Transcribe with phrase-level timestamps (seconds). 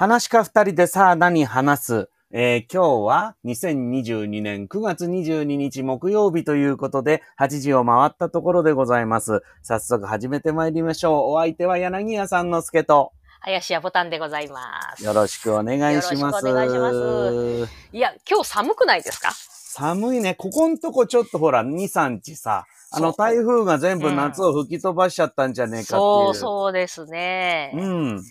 [0.00, 2.08] 話し家二人でさあ何話す？
[2.30, 9.42] えー今日は2022年9月22日木曜日ということで、8時を回ったところでございます。
[9.64, 11.32] 早速始めてまいりましょう。
[11.32, 13.10] お相手は柳家さんの助と、
[13.40, 14.62] 林家ボタンでございま
[14.96, 15.04] す。
[15.04, 16.14] よろしくお願いします。
[16.14, 19.32] よろしくお願いしまいや、今日寒くないですか？
[19.32, 20.36] 寒いね。
[20.36, 25.96] ここんとこちょっとほら、2、3日さ、あの台風が全部夏を吹き飛ばしちゃったんじゃねえかっていう。
[25.96, 27.72] そうそうですね。
[27.74, 28.22] うん。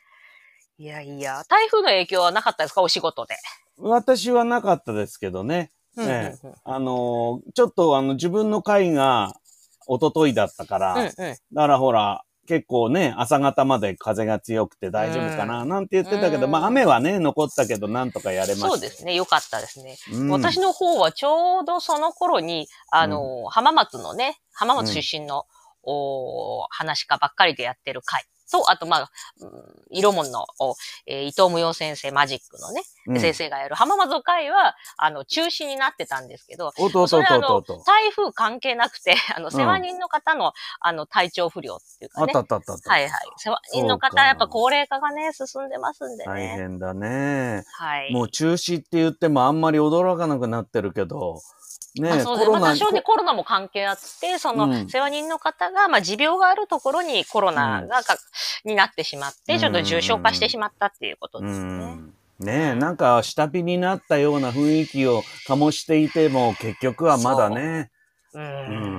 [0.79, 2.81] いやいや、台風の影響はなかったですか？
[2.81, 3.35] お仕事で。
[3.79, 5.71] 私はなかったですけどね。
[5.95, 9.33] うんええうんうんあのーちょっとあの自分の会が
[9.87, 11.11] 一昨日だったから、うんうん。
[11.13, 18.73] だからほら、結構ね、朝方まで風が強くて大丈夫かな、なんて言ってたけど、うんまあ雨はね、残ったけど、なんとかやれましたよ。
[18.73, 19.15] そうですね。
[19.15, 19.97] よかったですね。
[20.13, 25.45] うん私の方はちょうどその頃に、あの、浜松のね、浜松出身の、
[25.89, 29.51] お話家ばっかりでやってる会と、あと、まあ、うん
[29.89, 36.71] 色門の、おえー伊藤無用先生、マジックのね、うん先生がやる浜松会は、あの、中止になってたんですけど、
[37.07, 37.61] それはあの。
[37.85, 42.39] 台風関係なくて、 あの、世話人の方の、あの、体調不良っていうかねあった。
[42.39, 42.89] あったあったあった。
[42.89, 43.11] はいはい。
[43.37, 46.47] 世話人の方、やっぱ高齢化がね、進んでますんで大ね。
[46.49, 47.63] 変だね。
[47.73, 48.11] はい。
[48.11, 51.39] もう中止って言ってもあんまり驚かなくなってるけど、
[51.95, 52.51] ねまあ、そうです。
[52.51, 58.17] まあ、多少ね、こコロナも関係あって、その、うん世話人の方が、まあ、持病があるところにコロナがか、
[58.65, 61.65] になってしまって、ちょっと重症化してしまったっていうことうですね。
[61.65, 62.13] ん。
[62.39, 67.89] ねえ、なんか下火になったような雰囲気を醸していても、結局はまだね。
[68.33, 68.39] う。
[68.39, 68.45] うん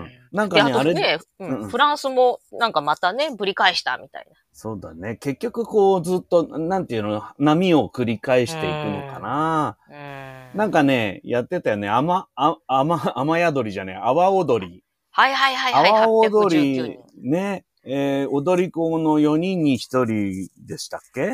[0.05, 0.18] ん。
[0.33, 5.17] なんで、かね、あれ、ね、うんフランスも、なんかまたね、ぶり返したみたいそうだね。
[5.17, 9.77] 結局こうずっと、なんていうの、波を繰り返していくのかな。
[9.93, 10.63] な。
[10.65, 10.71] うん。
[10.71, 11.89] かね、やってたよね。
[11.89, 13.97] 雨、あ雨、雨宿りじゃねえ。
[13.97, 14.85] 阿波踊り。
[15.11, 17.65] はいはいはいはい、阿波踊819り人。、ね。
[17.85, 21.29] えー踊り子の4人に1人でしたっけ？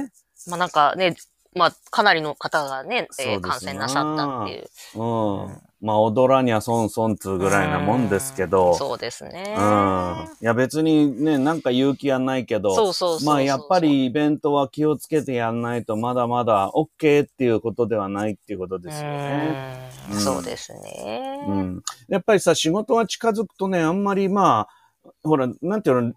[0.48, 1.16] まあなんかね、
[1.54, 4.68] まあかなりの方がね、えー感染なさったっていう。
[5.00, 5.60] うん。
[5.84, 8.74] まあ踊らにゃ損損つうぐらいなもんですけど。
[8.74, 9.54] そうですね。
[9.56, 10.28] うん。
[10.40, 12.74] いや別にね、なんか勇気はないけど。
[12.74, 13.26] そうそうそうそう。
[13.26, 19.90] まあやっぱりイベントは気をつけてやんないとまだまだ OK っていうことではないっていうことですよね。
[20.08, 21.44] うんうんそうですね。
[21.46, 21.82] うん。
[22.08, 26.12] やっぱりさ、仕事は近づくとね、あんまりまあ、ほら、なんていうの、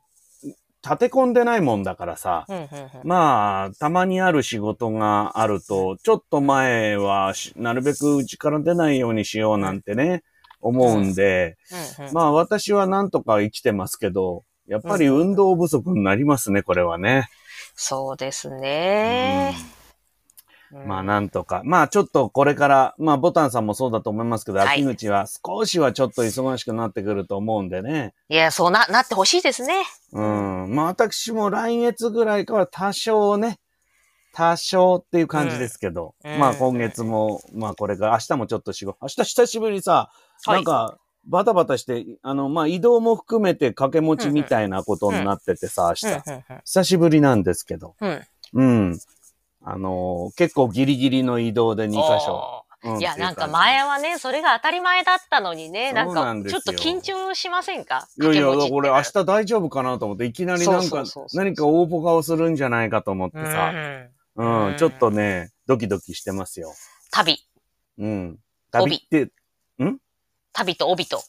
[0.88, 2.70] 立て込んでないもんだからさ、うんうんうん。
[3.04, 10.24] まあ、たまにある仕事があると、ちょっと前はし、なるべくうちから出ないようにしようなんてね、
[10.62, 11.58] 思うんで、
[12.00, 17.30] うんうんまあ私はなんとか生きてますけど、やっぱり運動不足になりますね、これはね。
[17.76, 19.77] そうですね。
[20.72, 21.62] まあなんとか。
[21.64, 28.14] まあちょっとこれから、まあボタンさんもそうだと思いますけど、はい秋口は少しはちょっと忙しくなってくると思うんでね。
[28.30, 29.84] いや、そうな、なってほしいですね。
[30.12, 30.76] うん。
[30.76, 33.60] まあ私も来月ぐらいから多少ね、
[34.34, 40.10] 多少っていう感じですけど、うんまあ今月も、まあこれから明日もちょっと仕事、明日久しぶりにさ、
[40.46, 40.98] はいなんか
[41.30, 46.16] バタバタして、あの、まあ移動も含めて掛け持ちみたいなことになっててさ、明日。
[46.16, 48.22] うん久しぶりなんですけど、うんうん
[48.54, 49.00] うん。
[49.70, 51.96] あのー結構ギリギリの移動で2箇
[52.26, 52.64] 所。
[52.64, 58.08] うんいや、なんか前はね、それが当たり前だったのにね、なんかちょっと緊張しませんか？
[58.22, 63.46] いやいや、俺明日大丈夫かなと思って、いきなりなんか何か大ポカをするんじゃないかと思ってうん。
[63.48, 63.72] さ、
[64.36, 66.72] うんうん、ちょっとね、ドキドキしてますよ。
[67.12, 67.40] 旅、
[67.98, 68.40] うん。
[68.72, 69.32] 旅って、
[70.54, 71.24] 旅と帯と。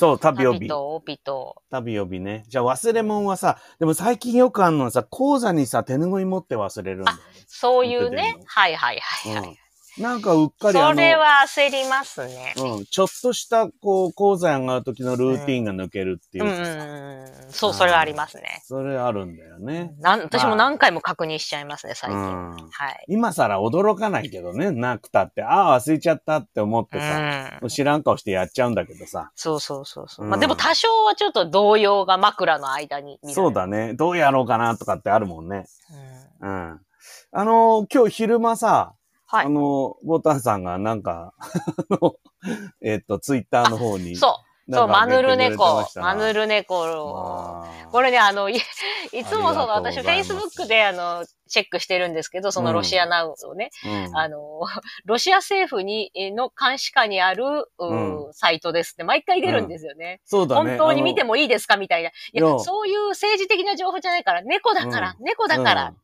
[0.00, 0.60] そう、旅予備。
[0.60, 1.62] 旅と帯と。
[1.70, 2.44] 旅予備ね。
[2.48, 7.22] じゃあ忘れ物はさ、でも最近よくあるのはさ、講座にさ、手拭い持って忘れるんだよね。
[7.46, 8.38] そういうね。
[8.46, 9.48] はいはいはいはい。
[9.48, 9.56] うん。
[9.98, 12.54] なんかうっかりそれは焦りますね。
[12.56, 17.52] うん、ちょっとした、こう、講座上がる時のルーティンが抜けるっていううんうんうん。
[17.52, 18.62] そう、それはありますね。
[18.64, 19.94] それあるんだよね。
[19.98, 22.18] なん私も何回も確認しちゃいますね、最近。
[22.18, 23.04] うんはい。
[23.08, 29.30] 今更驚かないけどね、なくたって、ああ、忘れちゃったって思ってさ、うん知らん顔してやっちゃうんだけどさ。
[29.34, 30.24] そうそうそうそう。
[30.24, 33.18] うんまあでも多少はちょっと動揺が枕の間に。
[33.24, 33.94] そうだね。
[33.94, 35.66] どうやろうかなとかってあるもんね。
[36.40, 36.48] うん。
[36.48, 36.80] うん。
[37.32, 38.94] あのー今日昼間さ、
[39.30, 39.48] はいあ。
[39.48, 42.16] のーボタンさんがなんか、あの、
[42.82, 44.16] えっと、ツイッターの方に。
[44.16, 44.50] そう。
[44.72, 45.94] そう、マヌル上げてくれてま猫し。
[45.94, 48.60] たなマヌル猫あーこれね、あの、いい
[49.24, 54.60] つもその、私、ありがとうございます Facebook で、あの、チェックしてるんですけど、そのロシアナウをね、うんあの、
[55.04, 57.44] ロシア政府に、えの監視下にある、
[57.78, 60.20] ううサイトですって、毎回出るんですよね。
[60.24, 60.76] そうだね。
[60.76, 62.08] 本当に見てももいいですかみたいな。
[62.08, 65.94] いやそういう政治的な情報じゃないから、猫だから、う猫だから。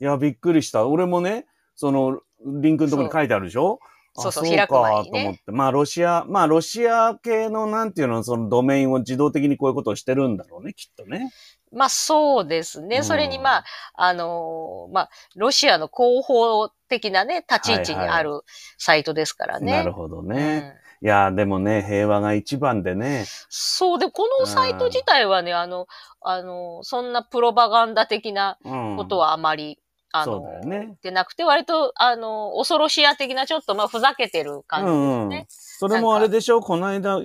[0.00, 0.86] いや、びっくりした。
[0.86, 3.78] 俺もね、その、リンクのところに書いてあるでしょ？
[4.14, 5.52] あそうそう開く前にねかと思って。
[5.52, 11.32] まあ、ロシア、まあ、ロシア系の、なんていうの、そのドメインを自動的にこういうことをしてるんだろうね、きっとね。
[11.72, 12.98] まあそうですね。
[12.98, 18.42] うんそれにまあ、あのーまあ、ロシアの広報的なね、立ち位置にある
[18.76, 19.72] サイトですからね。
[19.72, 20.74] なるほどうんね。
[21.00, 23.24] いや、でもね、平和が一番でね。
[23.48, 25.86] そうで、このサイト自体はね、あの、
[26.20, 28.96] あの、そんなプロパガンダ的なうん。
[28.98, 29.78] ことはあまり、
[30.12, 35.46] あの、ねでなくて、割と、あの、恐ろしや的なちょっと、まあ、ふざけてる感じですね。
[35.48, 36.60] それもあれでしょ？
[36.60, 37.18] この間、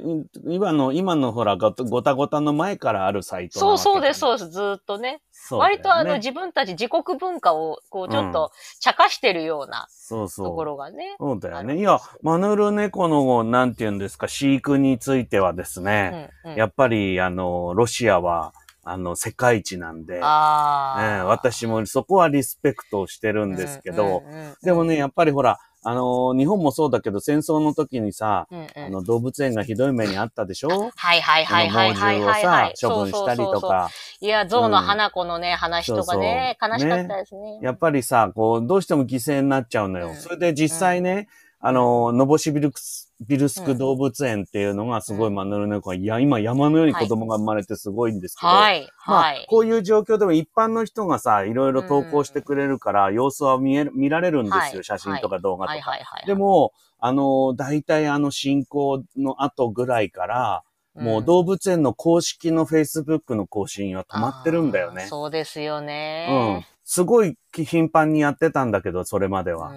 [0.46, 5.12] 今の、今のほら、ごごたごたの前からあるサイトなそうそうです、そうです、ずーっとね。
[5.12, 10.46] ね割とあの、自分たち自国文化を、こう、ちょっと、茶化してるようなそうそう。
[10.48, 11.16] ところがね。
[11.20, 11.78] そうだよね。
[11.78, 18.54] いや、マヌルネコの、なんて言うんですか、飼育についてはですね、うんうんやっぱり、あの、ロシアは、
[18.90, 28.68] あの、世界一なんで、ああ、ええ私もそこはリスペクトをしてるんですけど、うんうんうんでもね、やっぱりほら、あの、日本もそうだけど、戦争の時にさ、うんうん。
[28.76, 30.92] あの、動物園がひどい目にあったでしょ？
[30.96, 32.74] はいはいはいはいはいはいはい。
[32.76, 33.62] 獣をさ、処分したりと。
[33.62, 33.90] か、
[34.20, 36.80] いや、象の花子のね、話とかね、そうそう。
[36.80, 37.60] 悲しかったですね。
[37.62, 40.10] やっぱりさ、こう、どうしても犠牲になっちゃうのよ。
[40.10, 40.16] うん。
[40.16, 49.46] それで実際ね、あの、ノボシビルクス、ビルスク動物園っていうのがすごいマヌルネコが、いや、今山のように子供が生まれてすごいんですけど、はい、まあはい、。
[49.50, 54.60] こういう状況でも一般の人がさ、いろいろ投稿してくれるから、様子は見える、見られるんですよ。
[54.60, 55.74] はい写真とか動画とか。
[55.74, 56.28] はいはいはい。
[56.28, 60.64] で、も、あの、大体あの進行の後ぐらいから、
[60.94, 65.06] もう動物園の公式の Facebook の更新は止まってるんだよね。
[65.08, 66.68] そうですようんね。。
[66.84, 69.74] すごい頻繁にやってたんだけど、それまでは。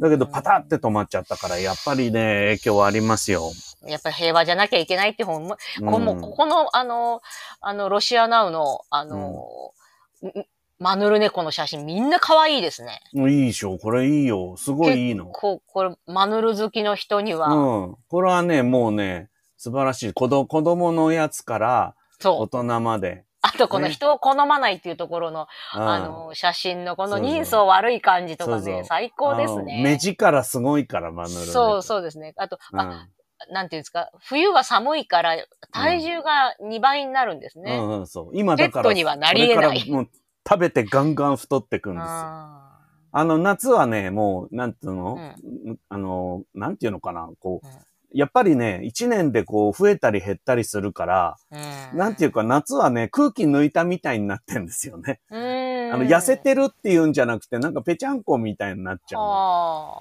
[0.00, 3.50] うんだけど、パタって止まっちゃったから、やっぱりね、影響はありますよ。
[3.86, 7.22] やっぱり平和じゃなきゃいけないって本も、うんこもここの、あの、
[7.60, 9.72] あの、ロシアナウの、あの、
[10.24, 10.46] ん
[10.78, 13.02] マヌルネコの写真みんな可愛いですね。
[13.12, 14.56] いいでしょこれいいよ。
[14.56, 15.26] すごいいいの。
[15.26, 17.96] こう、これ、マヌル好きの人には、うん。
[18.08, 20.12] これはね、もうね、素晴らしい。
[20.14, 21.94] 子供子供のやつから
[22.24, 22.46] 大。
[22.46, 23.24] 人まで。
[23.42, 29.82] あと、このね人を好まないっていうところの、うんあの、写真のこの人相悪い感じとかね、最高ですね。
[29.82, 31.46] 目力すごいから、マヌル。
[31.46, 32.34] そう、そうですね。
[32.36, 32.80] あと、うん。
[32.80, 33.08] あ、
[33.50, 35.36] なんていうんですか、冬は寒いから
[35.72, 37.78] 体重が2倍になるんですね。
[37.78, 38.30] うんうん、そう。
[38.34, 40.08] 今だから、ペットにはなり得ないもう
[40.46, 42.08] 食べてガンガン太ってくんですよ。
[42.08, 42.66] あ
[43.12, 47.72] あの、夏はね、もう、なんていうの、うあの、なんていうのかな、こう、うん
[48.12, 51.98] やっぱりね、一年でこう、増えたり減ったりするから、ーうん。
[51.98, 55.20] なんていうか、夏はね、空気抜いたみたいになってんですよね。
[55.30, 55.94] うーん。
[55.94, 59.20] あの、痩せてるっていうんじゃなくて、なんかぺちゃんこみたいになっちゃう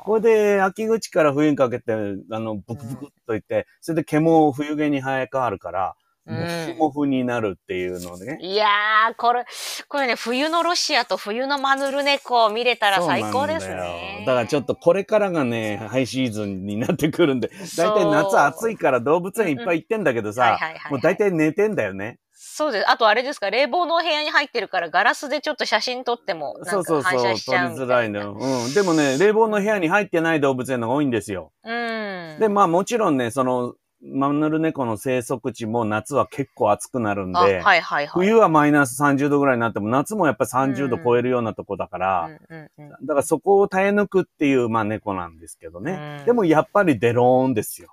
[0.06, 1.94] これで、秋口から冬にかけて、
[2.32, 8.38] あの、ブクブクっといって、それで毛も冬毛に生え変わるから、うんもふもふになるっていうのね。
[8.42, 9.46] いやー、これ、
[9.88, 14.26] これね、冬のロシアと冬のマヌルネコを見れたら最高ですねよ。
[14.26, 20.60] だからちょっとこれからがね、ハイシーズンになってくるんで、大体夏暑いから動物園いっぱい行ってんだけどはいさ
[20.92, 22.20] もう大体寝てんだよね。
[22.42, 22.90] そうです。
[22.90, 27.40] あとあれですか、冷房の部屋に入ってるからガラスでちょっと写真撮っても、なそうんそうそう、か反取り。
[27.42, 28.38] づらいのよ。
[28.40, 28.74] うん。
[28.74, 31.52] でもね、冷房の部屋に入ってない動物園のが多いんですよ。
[31.64, 32.38] うん。
[32.40, 38.08] で、まあもちろんね、その、マヌルネコの生息地も夏は結構暑くなるんあ、はいで、はいはい。
[38.08, 46.18] 冬はマイナス30度ぐらいになっても、夏もやっぱり30度超えるようなとこだから、うんうんうんだからそこを耐え抜くっていう、まあ猫なんですけどね。
[46.20, 47.90] うんでもやっぱりデローンですよ。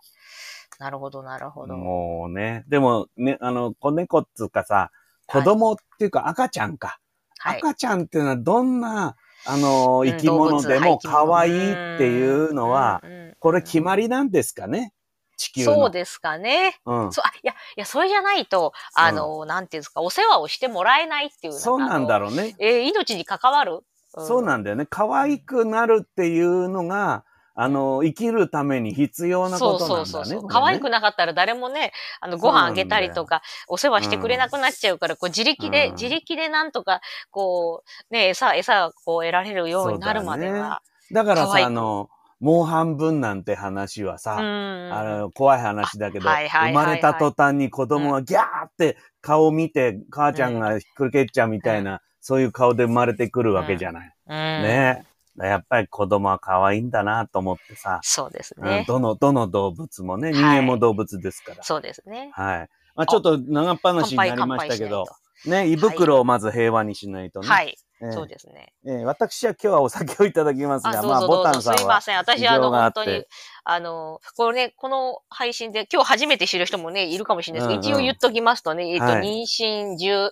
[0.78, 1.76] なるほど、なるほど。
[1.76, 2.64] もうね。
[2.68, 4.90] でもね、あの、子猫っつうかさ、
[5.26, 6.98] 子供っていうか赤ちゃんか。
[7.38, 7.58] はい。
[7.58, 14.92] 赤ちゃんっていうのはどんな、あの、うん生き物でも可愛いっていうのは、、うんうんうんこれ決まりなんですかね？
[15.36, 15.74] 地球の。
[15.74, 16.80] そうですかね。
[16.86, 17.12] うん。
[17.12, 21.52] そう、あ、いや、いや、それじゃないと、あの、なんていうんですか、お世話をしてもらえないっていう。
[21.52, 22.56] そうなんだろろうね。
[22.58, 23.80] えー命に関わる？
[24.08, 24.86] そうなんだよね。
[24.88, 27.24] 可愛くなるっていうのが、
[27.54, 30.02] あの、生きるために必要なことなんだね。
[30.02, 30.48] そうそうそう。
[30.48, 37.00] 可愛くなかったら誰もね、あの、ご飯あげたりとか、お世話してくれなくなっちゃうから、こう、自力で、うん自力でなんとか、
[37.30, 40.82] こう、ね、餌、餌がこう得られるようになるまでは。
[41.12, 44.92] だからさ、あの、もう半分なんて話はさ、うん。
[44.92, 54.14] あの、怖い話だけど、あはいはいはいはい生まれた途端に子供がギャーって顔見て、母ちゃんがひっくり返っちゃうみたいな、そういう顔で生まれてくるわけじゃない。
[54.28, 54.34] うん。
[54.34, 55.06] ね
[55.38, 58.84] やっぱり子供は可愛いんだなと思ってさ、そうですうんね。
[58.88, 61.62] どの、どの動物もね、い人間も動物ですから。
[61.62, 62.30] そうですね。
[62.32, 62.68] はい。
[62.94, 65.04] まあちょっと長っ話になりましたけど、
[65.44, 67.48] ね、胃袋をまず平和にしないとね。
[67.48, 67.76] はい。
[68.02, 68.72] ええそうですね。
[68.86, 71.42] ええ私は今日はお酒をいただきますあ、が、どまあ、ボ。
[71.42, 71.78] タンさんは。
[71.78, 72.16] すいません。
[72.18, 73.24] 私、あの、事情があって本当に、
[73.64, 80.30] あの、これね、この配信で、今日初めて知る人もね、いるかもしれないですけど、うんうん一応言っときますとね、えっと、はい妊娠10、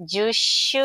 [0.00, 0.78] 10週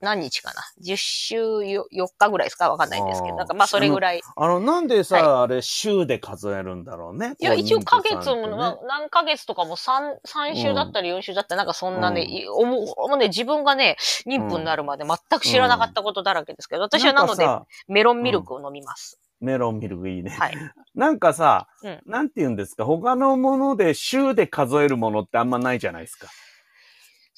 [0.00, 1.84] 何日かな ?10 週4
[2.18, 2.70] 日ぐらいですか？
[2.70, 3.36] わかんないんですけど。
[3.36, 4.20] なんかまあそれぐらい。
[4.36, 7.34] あの、なんでさ、はあれ、週で数えるんだろうね？
[7.38, 17.46] いや、一応ヶ月も、ねな何ヶ月とかも3、三週だったり4週だったり、なんかそんなね、いおももうね、自分がね、妊婦になるまで全く知らなかったことだらけですけど、私はなので、
[17.88, 19.18] メロンミルクを飲みます。
[19.40, 20.30] メロンミルクいいね。
[20.30, 20.54] はい。
[20.94, 26.28] なんかさ、うんなんて言うんですか、他のもので週で数えるものってあんまないじゃないですか。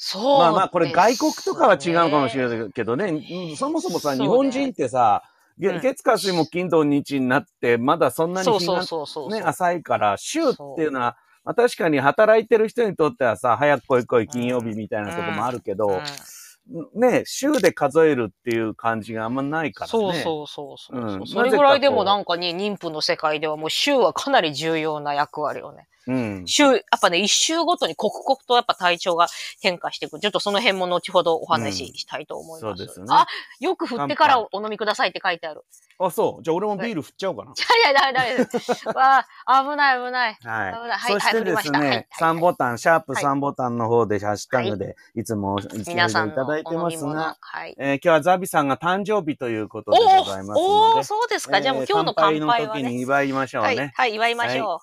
[0.01, 2.49] そう、まあまあ、これ外国とかは違うかもしれい。
[2.49, 3.57] ないけどね、うん。
[3.57, 5.25] そもそもさ、日本人ってさ、
[5.59, 8.49] 月火水も金土日になって、まだそんなに。
[8.49, 17.01] ね、浅いから、週っていうのは、まあ、確かに働いてる人にとってはさ、早く来い来い金曜日みたいなとこもあるけど、うん。
[17.01, 19.91] ね、週で数えるっていう感じがあんまないからね。
[19.91, 21.23] そうそうそうそう、う。
[21.23, 21.27] ん。
[21.27, 25.89] それぐらいでもなんかね、妊婦の世界ではもう週はかなり重要な役割をね。
[26.09, 26.43] うん。
[26.47, 29.29] 週、やっぱね、一週ごとに刻々とやっぱ体調が
[29.61, 30.19] 変化していく。
[30.19, 32.79] ちょっとその辺も後ほどお話ししたいと思います。
[32.79, 33.27] そうですねあ、
[33.61, 35.65] よく振ってからお飲みくださいって書いてある。
[36.01, 36.43] あ、そう。
[36.43, 37.53] じゃあ俺もビール振っちゃおうかな。
[37.53, 38.89] いやいや、ダメダメです。
[38.89, 40.39] わあ、危ない危ない。
[40.43, 40.73] はい。
[40.73, 46.75] 危ないはいそしてですね、はいはい3ボタン、シャープはい3ボタンの方でハッシュタグで、いつも皆さんのただいて。
[46.75, 47.75] ますが、はい。
[47.79, 51.61] えー今日はザビさんが誕生日ということおでございますおおーので、そうですか。
[51.61, 52.67] じゃあもうえー今日の乾杯のはね。
[52.67, 53.93] 時に祝いましょうはい、ね。
[53.97, 54.81] はい、祝いましょ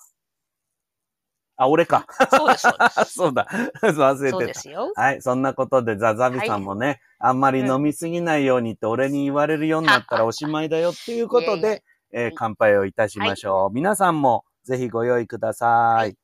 [1.56, 2.06] あ、俺か。
[2.08, 2.36] う。
[2.36, 3.12] そうです、そうです。
[3.12, 3.46] そうだ。
[3.82, 4.52] 忘れそうてた。
[4.52, 4.92] ですよ。
[4.94, 5.22] はい。
[5.22, 11.82] そんなことで、ザ・ザビさんもね、あんまり飲みすぎないようにって俺に言われるようになったら おしまいだよっていうことで、
[12.12, 13.74] えー乾杯をいたしましょう。
[13.74, 16.16] 皆さんもぜひご用意ください。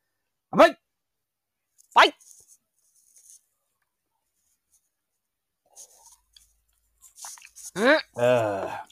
[0.51, 0.79] 乾杯
[1.95, 2.15] はい。
[7.75, 8.92] うんえ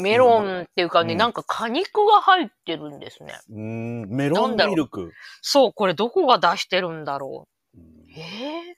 [0.00, 3.34] メロンっていうかね、うんなんか果肉が入ってるんですね。
[3.50, 5.12] ーうーん、メロンミルク。
[5.42, 7.80] そう、これどこが出してるんだろう。
[8.16, 8.76] ええ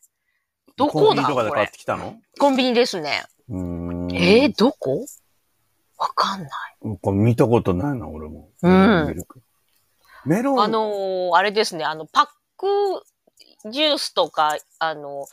[0.76, 2.16] どコンこだビニとかで買ってきたの？
[2.38, 3.22] コンビニですね。
[3.48, 4.16] うーん。
[4.16, 5.06] えー、どこ？
[5.98, 6.48] わかんない。
[7.00, 8.50] これ見たことないな、俺も。
[8.62, 9.42] うんメロンミルク。
[10.24, 10.60] メロン。
[10.62, 12.26] あのーあれですね、あの、パッ
[12.56, 13.02] ク
[13.70, 15.26] ジュースとか、あの、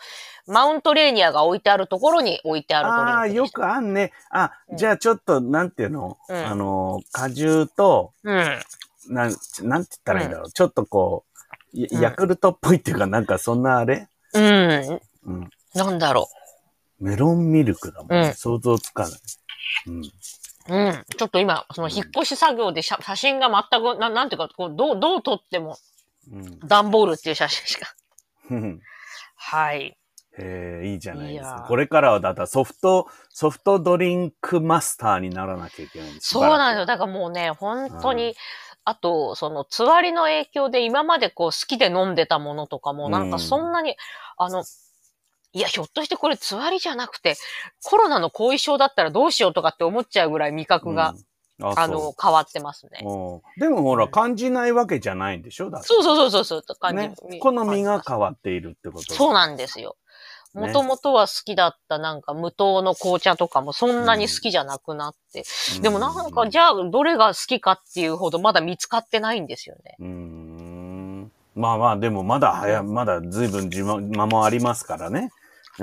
[0.48, 4.12] マウントレーニアが置いてあるところに置いてあるああ、よくあんね。
[4.30, 8.60] あ、うんじゃあちょっと、なんていうの、うんあの、果汁と、うん。
[9.08, 10.52] なん、なんて言ったらいいんだろう。
[10.52, 11.26] ちょっとこ
[11.74, 14.08] う、ヤクルトっぽいっていうか、なんかそんなあれ？
[14.34, 15.00] うん。
[15.26, 15.50] うん。
[15.74, 16.30] なんだろ
[17.00, 18.28] メロンミルクだもんね。
[18.30, 19.20] うん想像つかない。
[19.88, 20.02] うん。
[20.02, 20.04] う。
[20.68, 21.06] うん。
[21.18, 25.78] ちょっと今、その引っ越し作業で写写真が全く、ななんていうか、こう、どう、どう撮っても、
[26.32, 27.96] うん段ボールっていう写真しか。
[28.50, 28.79] うん。
[29.36, 29.98] はい。
[30.38, 31.44] へえ、いいじゃないです。
[31.44, 36.86] かこれからはだったらソフト、ソフトドリンクマスターにならなきゃいけないんですそうなんですよ。
[36.86, 38.34] だからもうね、本当に、うん
[38.86, 43.96] あと、その、つわりの影響で今までこう好きで飲んでたものとかも、なんかそんなに、
[44.36, 44.63] あの、
[45.51, 47.36] いや、ひょっとしてこれつわりじゃなくて、
[47.84, 51.24] コロナの後遺症だったらどうしようとかって思っちゃうぐらい味覚が、うん、
[51.62, 53.00] ああの、変わってますね。
[53.58, 55.70] でもほら、うん感じないわけじゃないんでしょ？
[55.70, 56.98] だそうそうそうそう、そう感じ、
[57.28, 57.39] ね。
[57.39, 59.96] 好みが変わっているってことそうなんですよ。
[60.56, 65.44] ねもともとは好きだったなんか無糖の紅茶とかもそんなに好きじゃなくなって。
[65.75, 69.96] うんでもなんかじゃあどれが好きかっていうほどまだ見つかってないんですよね。
[70.00, 71.32] うーん。
[71.56, 75.30] まあまあ、でもまだ早、まだ随分自間もありますからね。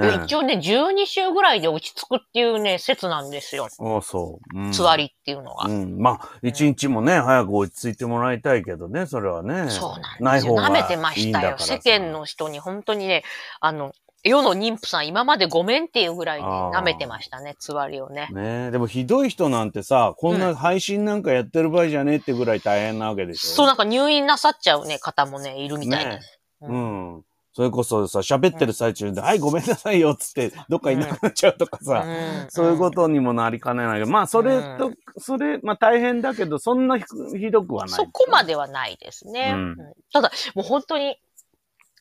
[0.01, 3.69] で一応ね、12週ぐらいで落ち着くっていうね、説なんですよ。
[3.79, 4.59] おそう。
[4.59, 5.69] うんつわりっていうのが。
[5.69, 5.99] うん。
[5.99, 9.71] まあ、一日もね、早く落ち着いてもらいたいけどね、それはね。
[9.71, 10.25] そうなんですよ。
[10.25, 11.57] ない方が舐めてましたよ。
[11.59, 13.25] 世間の人に本当にね、
[13.61, 13.93] あの、
[14.29, 18.29] 世の妊婦さん今までごめんっていうぐらいね、あー舐めてましたね、つわりをね。
[18.33, 23.49] ねでもひどい人なんてさ、こんな配信なんかやってる場合じゃねえってぐらい大変なわけでしょ。
[23.55, 26.41] そうなんか入院なさっちゃうね、方もね、いるみたいねです。
[26.63, 26.77] う。
[26.77, 27.23] ん。
[27.57, 32.51] それこそさ、喋ってる最中で、はい、ごめんなさいよ、っつって、どっかいなくなっちゃうとかさ、うん。
[32.51, 37.05] そういうことにもなりかねないけど、まあ、それと、うそれ、まあ大変だけど、そんなひ
[37.39, 37.97] ひどくはない。
[37.97, 39.53] そこまではないですね。
[39.55, 39.71] うん。
[39.71, 39.77] うん。
[40.13, 41.17] ただ、もう本当に、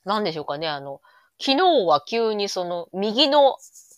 [0.04, 1.00] なんでしょうかね、あの、
[1.40, 3.56] 昨日は急にその、右の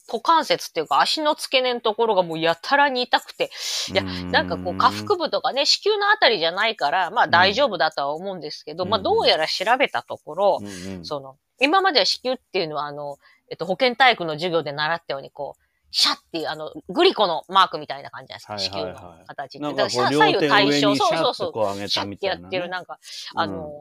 [0.07, 3.51] 股関節っていうか足の付け根のところがもうやたらに痛くて、
[3.91, 8.89] いやなんかこう、下腹部とかね、子宮のあたりじゃないから、まあ大丈夫だとは思うんですけど、うん。
[8.89, 11.05] まあどうやら調べたところ、うんうん。
[11.05, 13.17] その、今までは子宮っていうのはあの、
[13.49, 19.01] えっと、保健体育の授業で習ったようにこう、シャッっていう、あの、グリコのマークみたいな感じじゃないですか、はいはいはい。
[19.01, 19.67] 子宮の形って。
[19.67, 21.87] だからかこう、両手を上にシャそうそうッそう。
[21.87, 22.41] シャッたみたいなね。
[22.41, 22.99] てやってる、なんか、
[23.35, 23.39] うん。
[23.39, 23.73] あの、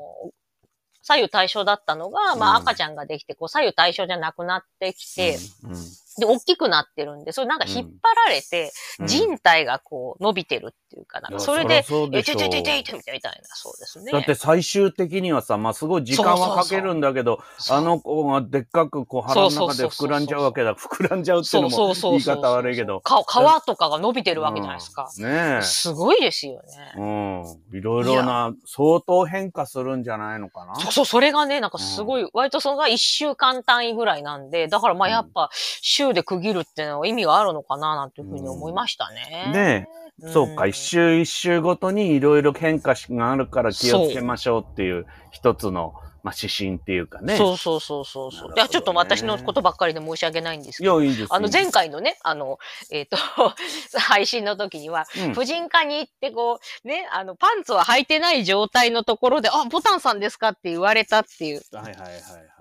[1.03, 2.63] 左右対称だったのが、まあうん。
[2.63, 5.71] 赤ちゃんができて、こう左右対称じゃなくなってきて、うん。
[5.73, 5.79] うん
[6.19, 14.11] で、大きくなってるんで、それなんか引っ張られて、うん人体がこう伸びてるっていうかなんか、それで、え、ちょちょちょちょちょみたいな、そうですね。
[14.11, 20.75] だって最終的にはさ、まあ、すごい時間はかけるんだけど、あの子がでっかくこう腹の中で膨らんじゃうわけだ。
[20.75, 23.01] 膨らんじゃうっていうのも言い方悪いけど。
[23.01, 25.11] か皮とかが伸びてるわけじゃないですか。
[25.17, 25.63] うんねえ。
[25.63, 26.93] すごいですよね。
[26.97, 27.77] うん。
[27.79, 30.75] いろいろな、相当変化するんじゃないのかな。
[30.77, 39.51] そうそう、それがね、なんかすごい、割とそのが一週間単位ぐらいなんで、だからまあやっぱ、週で区切るっていうのは意味があるのかな、なんていうふうに思いましたね。
[39.53, 39.89] ね
[40.23, 47.37] え、そうか、ん一周一周ごとにいろいろ変化があるから気をつけましょうっていう一つの、まあ、指針っていうかね。
[47.37, 48.49] そうそうそうそうそう。
[48.49, 51.01] ねいや、ちょっと私のことばっかりで申し訳ないんですけど。
[51.01, 52.59] いいですあの、前回のね、あの、
[52.91, 53.17] えっ、と、
[53.97, 62.56] 配信の時には、うん婦人科に行って、こう、ね、あの、パンツは履いてない状態のところで、あ、ボタンさんですかって言われたっていう、はいはいはいはい。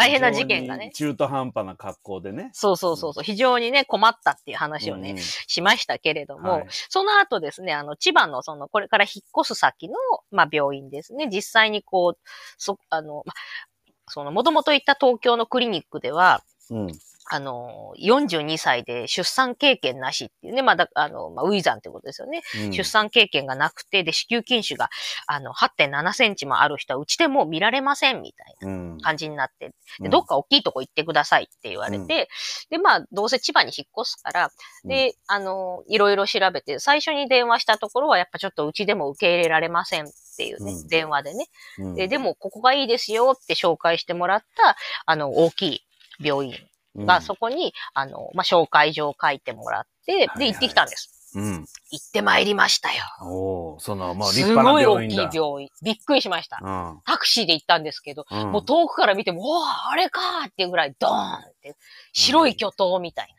[0.00, 0.90] 大変な事件がね。
[0.94, 2.50] 中途半端な格好でね。
[2.52, 5.22] そうそうそうそう、非常にね、困ったっていう話をね、うんうん。
[5.22, 6.66] しましたけれども、はい。
[6.88, 9.94] その後ですね、あの、千葉のその、これから引っ越す先の、
[10.30, 12.18] まあ、病院ですね、実際にこう、
[12.56, 16.88] そ、あの、まあ、その、もともと行った東京のクリニックでは、うん。
[17.32, 22.42] あの、42歳で出産経験なしっていうね、まあ、だあの、まあ、ウィザンってことですよね。
[22.64, 22.72] うん。
[22.72, 24.90] 出産経験がなくて、で、子宮筋腫が、
[25.28, 28.96] あの、8.7センチもある人は、うちでもう見られません、みたいうん。
[28.96, 30.10] な感じになって、で、うん。
[30.10, 32.28] どっか大きいとこ行ってくださいって言われて、
[32.68, 34.50] で、まあ、どうせ千葉に引っ越すから、
[34.84, 40.88] で、あの、いろいろ調べて、最初に電話したところは、やっぱちょっとうちでも受け入れられませんっていうね、うん。
[40.88, 41.46] 電話でね。
[41.78, 41.94] うん。
[41.94, 45.86] で、でも、ここがいいですよって紹介してもらった、あの、大きい
[46.20, 46.54] 病院
[46.96, 51.20] が、そこに、あの、まあ、紹介状を書いてもらって、で、行ってきたんです。
[51.34, 51.64] うん。
[51.90, 53.04] 行ってまいりましたよ。
[53.22, 55.68] おおその、まあ、立す派なごい大きい病院。
[55.82, 56.58] びっくりしました。
[56.60, 61.76] うんタクシーで行ったんですけど、うんもう遠くから見ても、おーあれかーっていうぐらいドーンって、
[62.12, 63.34] 白い巨頭みたい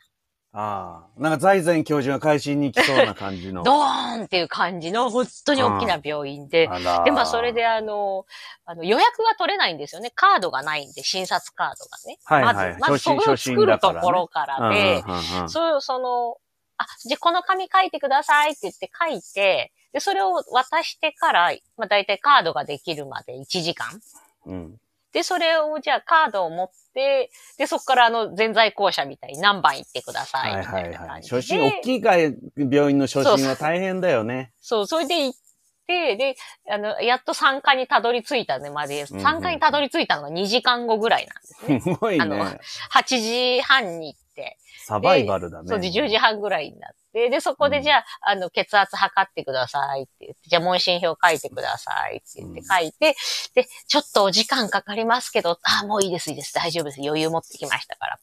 [0.52, 1.20] ああ。
[1.20, 3.62] なんか財前教授が会心に来そうな感じの。
[3.62, 6.68] な、 ドーンっていう感じの、本当に大きな病院で、
[7.04, 8.26] で、まあ、それで、あの、
[8.66, 10.12] あの予約が取れないんですよね。
[10.14, 12.18] カードがないんで、診察カードがね。
[12.24, 15.02] はいはいまず、まずそれを作るところからで、
[15.48, 16.36] そう、その、
[16.76, 24.00] あ、じゃあこの紙書いてくださいって言って書いて、で、それを渡してから、まあ、大体カードができるまで1時間。
[24.46, 24.78] うん。
[25.12, 30.92] で、それを、じゃあカードを持って、で、そこからあの、全在校舎みたいに何番行ってくださ、はいはいいはい。
[30.92, 31.36] な感じで。
[31.36, 32.16] 初心、大きいか
[32.56, 34.52] 病院の初心は大変だよね。
[34.60, 35.38] そう、それで行っ
[35.86, 36.34] て、で、
[36.70, 41.92] あの、やっと参加にたどり着いたねまで、参加にたどり着いたのが2時間後ぐらいなんですね。
[41.94, 42.58] すごいあのね。
[42.92, 45.68] 8時半に行って、サバイバルだね。
[45.68, 47.70] そう、10時半ぐらいになって、で、そこうん。
[47.70, 52.66] でじゃあ、あの、血圧測ってくださいって言って、じゃあ問診票書いてくださいって言ってうん。
[52.66, 53.16] 書いて、
[53.54, 58.18] で、ちょっとお時間かかりますけど、あ、もういいです、いいです、大丈夫です、余裕持ってきましたから。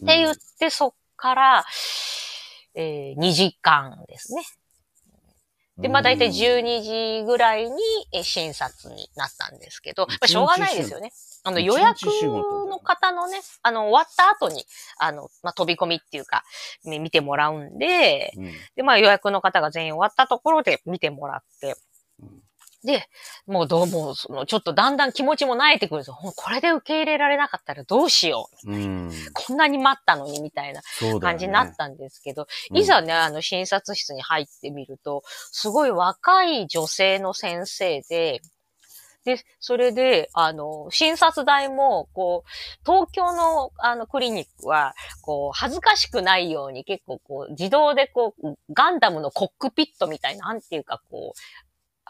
[0.00, 1.64] うんって言って、そっから、
[2.74, 4.42] えー、2時間ですね。
[5.76, 7.76] で、まあ大体12時ぐらいに
[8.12, 11.10] えー診察になったんですけど、まあしょうがないですよね。
[11.42, 14.64] あの予約の方のね、あの終わった後に、
[14.98, 16.44] あの、まあ飛び込みっていうか、
[16.84, 21.74] ね見てもらうんで、うんで、まあ予約の方が全員終わったところで見てもらって
[22.20, 22.42] うん、
[22.84, 23.06] で、
[23.46, 26.18] もうどうも、その、ちょっとだんだん気持ちも慣れてくるんですよ。
[26.36, 28.72] これで受け入れられなかったらどうしよう。
[28.72, 29.10] うん。
[29.34, 30.82] こんなに待ったのにみたいな
[31.20, 38.40] 感じになったんですけど、うんいざね、あの、診察室に入ってみると、すごい若い女性の先生で、
[39.24, 42.50] で、それで、あの、診察台も、こう、
[42.84, 51.38] 東京の、あの、クリニックは、こう、恥ずかしくないように結構、こう、自動で、こう、ガンダムのコックピットみたいな、なんていうか、こう、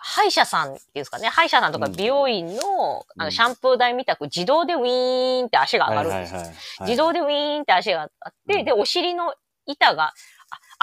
[0.03, 1.92] 歯医者さんですかね、歯医者さんとかうん。
[1.92, 3.25] 美容院の、あうん。
[3.25, 6.40] の、シャンプー台みたく自動でウィーンって足が上がるんですよ。
[6.87, 8.64] 自動でウィーンって足があって、うん。
[8.64, 9.35] で、お尻の
[9.66, 10.14] 板が、あ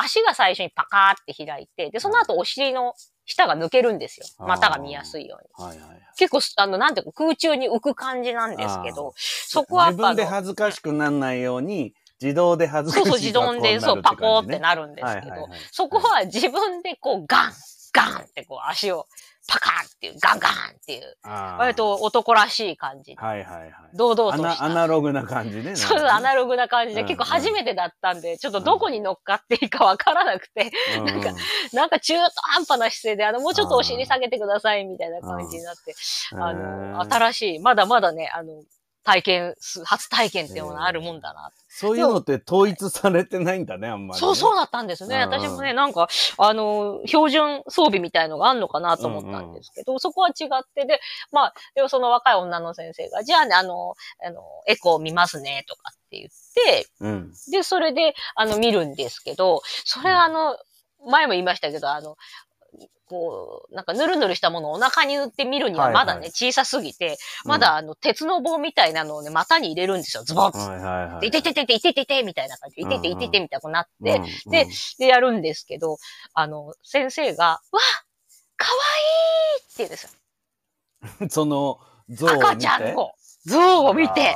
[0.03, 2.93] 足が最初にパカーって開いて、で、その後お尻の
[3.27, 4.25] 下が抜けるんですよ。
[4.39, 5.65] 股が見やすいように。
[5.65, 5.99] はいはいはい。
[6.17, 17.51] 結構、あの、なんていうか空中に浮く感じなんですけど、そこは自分で恥ずかしくならないように、自動で恥ずそうそう、かしい自動で、そう、パコーってなるんですけどそこは自分でこう、ガン、
[17.93, 19.07] ガンってこう、足を
[19.47, 23.15] パカーンっていう、ガンガンっていう、割と男らしい感じ。
[23.15, 23.71] はいはいはい。
[23.93, 24.63] 堂々とアした。
[24.63, 25.75] ナアナログな感じね。
[25.77, 31.31] そうそう、アナログな感じで、うん結構初めてだったんで、ちょっとどこに乗っかっていいかわからなくて、うんなんか
[31.71, 35.95] なんか中途半端な姿勢で、あの、もうちょっとお尻下げてください、みたいな感じになって、
[36.33, 38.63] あの、新しい、まだまだね、あの、
[39.07, 41.51] 体験す、初体験っていうのがあるもんだな。
[41.79, 44.19] そういうのって統一されてないんだね、あんまりね。
[44.19, 45.15] そうそうだったんですね。
[45.15, 46.07] うんうん私もね、なんか、
[46.39, 50.99] あの、標準装備みたいのがあんのかなと思ったんですけど、そこは違って、で、
[51.31, 53.93] まあ、でもその若い女の先生が、じゃあね、あの、
[54.25, 57.33] あの、エコー見ますね、とかって言って、うん。
[57.51, 60.57] で、それで、あの、見るんですけど、それあの、
[61.05, 62.17] 前も言いましたけど、あの、
[63.07, 71.21] こう、なんかぬるぬるしたものをお腹に塗って見るにはまだね、小さすぎて、まだあの、鉄の棒みたいなのをね、股に入れるんですよ、ズボッはいはいはい。
[71.21, 72.75] で、いてててて、いててて、みたいな感じ。
[72.75, 74.67] で、いてていてて、みたいななって、うんで、
[74.99, 75.97] で、やるんですけど、
[76.33, 77.79] あの、先生が、わ
[78.57, 78.71] かわ
[79.59, 79.63] いい！
[79.63, 80.09] って言うんですよ。
[81.21, 82.43] う んその、像を見て？
[82.43, 83.11] 赤ちゃんを、
[83.45, 84.35] 像を見て、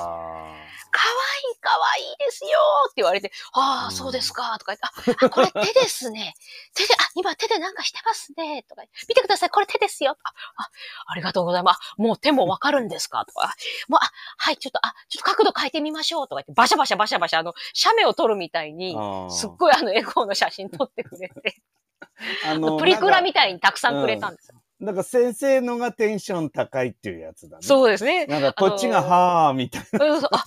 [0.94, 1.14] あかわ
[1.54, 2.50] いい、かわいいですよ
[2.86, 6.36] って言われて、ああ、うんそうですか、とか言って、あ、あこれ手ですね。
[6.76, 10.18] 手で、あ、今手でなんかしてますね、とか見てください、これ手ですよ。
[10.24, 10.70] あ、あ
[11.08, 11.80] ありがとうございます。
[11.98, 13.56] あもう手もわかるんですかとか、あ
[13.88, 21.62] もう、あ、はい、ちょっと、あ、ちょっと角度変えてみましょう、とか言って、バシャバシャバシャバシャ、あの、写メを撮るみたいに、ーすっごいあの、エコーの写真撮ってくれて、
[22.46, 24.62] あの プリクラみたたいにたくさんくれたんですよ。
[24.82, 27.62] なんか先生のがテンション高いっていうやつだね。
[27.62, 28.26] そうですね。
[28.26, 30.44] なんかこっちがあのーはーみたいそうそうあ、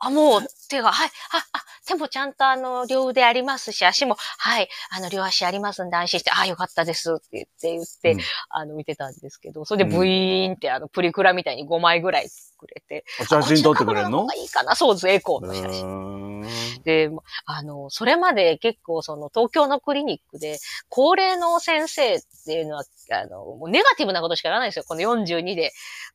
[0.00, 1.10] あ、もう手が、はい、
[1.52, 1.57] あ、
[1.88, 8.20] 手もちゃんとあの、両腕ありますし、足も、はい、あの、両足ありますんで安心して、あ、よかったですって言って、言って、うん
[8.50, 13.42] あの、見てたんですけど、それでブイーンってあの、プリクラみたいに5枚ぐらいくれて、な。
[13.42, 14.26] 写真撮ってくれるの？
[14.34, 16.42] いいかなそうです、エコーうの写真。
[16.84, 17.10] で、
[17.46, 24.84] あの、それまで結構その東京のクリニックで、高齢の先生っていうのは、あの、もうネガティブなことしか言わないんですよ。
[24.86, 25.72] この42で、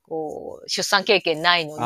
[0.08, 1.80] こう、出産経験ないのに。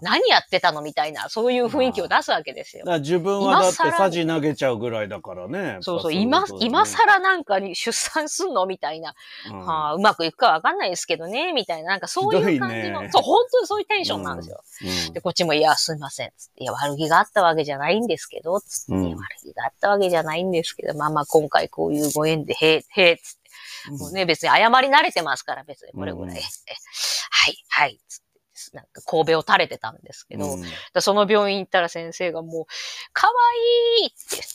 [0.00, 2.84] 何やってたのみたいな、そういう雰囲気を出すわけですよ。
[3.00, 5.78] 自分はだってサジ投げちゃうぐらいだからね。
[5.80, 8.66] そうそう、今今更なんかに出産すんの？
[8.66, 9.14] みたいな、
[9.50, 9.66] うん。
[9.66, 14.62] はあ、うまくいくかわかんないですけどね、みたいな、なんかそういう感じひの、ねそう、本当にそういうテンションなんですよ。
[15.06, 15.12] うん。
[15.14, 16.32] で、こっちも、いや、すいません。
[16.36, 19.14] つっていや、悪気があったわけじゃないんですけど、つって、うん。
[19.16, 23.48] 悪気があったわけじゃないんですけど、まあまあ、今回こういうご縁で、へえ、へえ、つって。
[23.90, 25.92] もうね、別に謝り慣れてますから、別に。
[25.92, 26.36] これぐらい。
[26.36, 28.27] はい、はい、つって。
[28.74, 30.62] なんか神戸を垂れてたんですけど、うん
[30.94, 32.66] でその病院行ったら先生がもう、
[33.12, 33.32] かわ
[34.00, 34.46] いいって。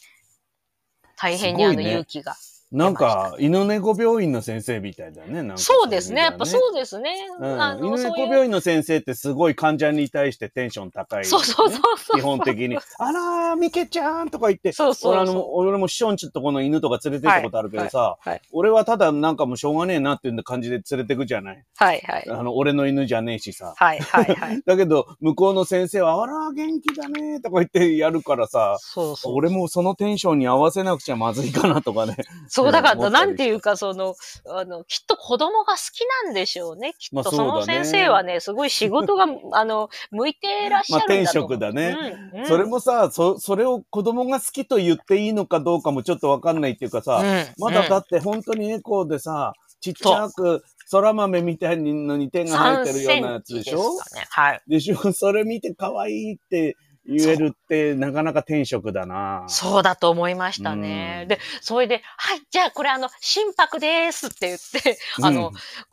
[1.15, 2.35] 大変にあの勇気が。
[2.73, 5.43] なんか、犬猫病院の先生みたいだね。
[5.43, 6.21] なんかそうですね。
[6.21, 7.11] やっぱうそうですね。
[7.39, 8.03] うんあの、犬。
[8.03, 11.25] 猫病院の先生ってすごい患者に対してテンション高い、ね。
[11.25, 12.17] そうそうそうそう。
[12.17, 12.77] 基本的に。
[12.97, 14.71] あらー、ミケちゃんとか言って。
[14.73, 21.63] そうそう俺あの、俺もションチとこの犬とか連れて行ったことあるけどさ、はいはい俺はただなんかもうしょうがねえなっていう感じで連れてくじゃない。
[21.75, 22.29] はいはい。
[22.29, 23.73] あの、俺の犬じゃねえしさ。
[23.75, 24.61] はいはいはい。
[24.65, 29.35] だけど、向こうの先生は、あらー、元気だねとか言ってやるからさ、そうそう。
[29.35, 32.15] 俺もそのテンションに合わせなくちゃまずいかなとかね。
[32.47, 34.15] そう、だから、なんていうか、その、
[34.49, 36.93] あの、きっと子供が好きなんでしょうね。
[36.97, 41.13] きっと、まあその先生はね、すごい仕事が、 あの、向いてらっしゃるんだと。
[41.13, 41.95] まあ天職だね
[42.33, 42.39] うん。
[42.39, 54.27] うんそれもさ、そ、それを子供が好きと言っていいのかどうかもちょっとわかんないっていうかさ、うんまだだって本当にエコーでさ、ちっちゃく空豆みたいのに点が入ってるようなやつでしょ？3センチでね。
[54.29, 54.61] はい。
[54.67, 54.97] でしょ？
[55.13, 59.43] それ見て可愛いって言えるってなかなか天職だな。
[59.47, 61.21] そうだと思いましたね。
[61.23, 65.51] うんで、それで、はい、じゃあこれあの、心拍ですって言って、あの、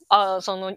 [0.09, 0.77] あその、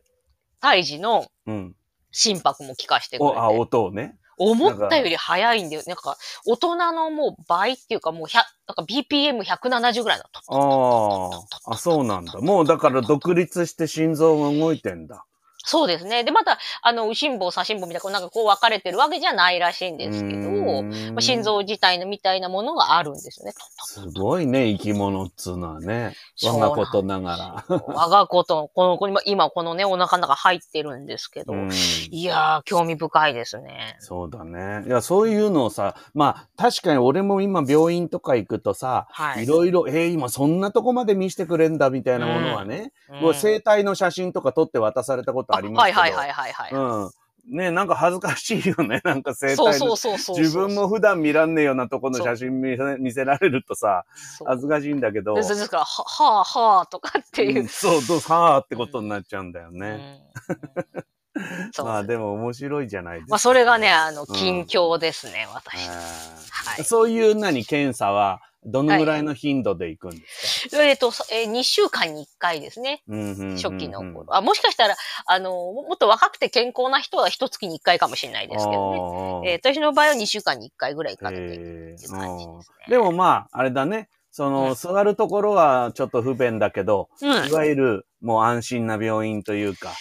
[0.60, 1.76] 胎児のうん、うん。
[2.14, 3.38] 心拍も聞かせてくれて。
[3.38, 4.18] お、あ、音をね。
[4.38, 5.84] 思ったより早いんだよ。
[5.86, 10.42] なんか、大人のもう倍っていうかもう100、なんか BPM170 ぐらいだった。
[10.48, 11.30] あ
[11.68, 12.40] あ、あ、そうなんだ。
[12.40, 15.26] もうだから独立して心臓が動いてんだ。
[15.64, 16.24] そうですね。
[16.24, 23.54] で、また、あの、右心房、左心房みたいな、こうなんかこう分かれてるわけじゃないらしいんですけど、まあ、心臓自体のみたいなものがあるんですよね。
[23.86, 26.16] すごいね、生き物っつうのはね。
[26.44, 27.82] 我がことながら。
[27.88, 31.70] 我が子と、この子に、今このね、お腹の中入ってるんですけど、うん
[32.12, 33.96] いやー、興味深いですね。
[34.00, 34.84] そうだね。
[34.86, 46.00] いや、そういうのをさ、まあ、確かに俺も今病院とか行くとさ、はいいろいろ、えー今そんなとこまで見せてくれんだみたいなものはね、うんもう生体の写真とか撮って渡されたことありますけど。
[46.00, 46.72] はいはいはいはいはい。
[46.72, 47.12] うん。
[47.46, 49.02] ねなんか恥ずかしいよね。
[49.06, 49.58] なんか生体の。
[49.58, 50.44] そうそうそうそうそう。
[50.44, 54.06] 自分も普段見らんねえようなとこの写真見せ見せられるとさ、
[54.46, 55.34] 恥ずかしいんだけど。
[55.34, 57.62] ですから、は、はあ、はあとかっていう。
[57.62, 60.22] うんそう、どうさあってことになっちゃうんだよね。
[60.48, 61.04] うん
[61.84, 63.32] まあでも面白いじゃないですか。
[63.32, 65.90] まあ、それがね、あの、うん近況ですね、私。
[65.90, 66.82] あはい。
[66.82, 73.04] ーそういう何、検査は、どのぐらいの頻度で行くんですか、えっと、そえー、2週間に1回ですね。
[73.08, 74.36] うんうんうんうん初期の頃。
[74.36, 74.96] あ、もしかしたら、
[75.26, 79.52] あの、ももっと若くて健康な人は1月に1回かもしれないですけどね。
[79.52, 82.86] えー私の場合は2週間に1回ぐらいかけてっていう感じですね。
[82.90, 84.10] でもまあ、あれだね。
[84.32, 87.52] その、うん座るところはちょっと不便だけど、うんい。
[87.52, 89.92] わゆるもう安心な病院というか、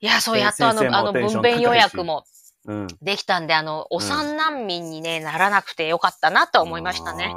[0.00, 2.24] いや、そう、やっとあの、あの、分娩予約も
[2.66, 2.86] うん。
[3.02, 7.34] できたんで、あの、お産難民にね、ならなくてよかったなと思いましたね。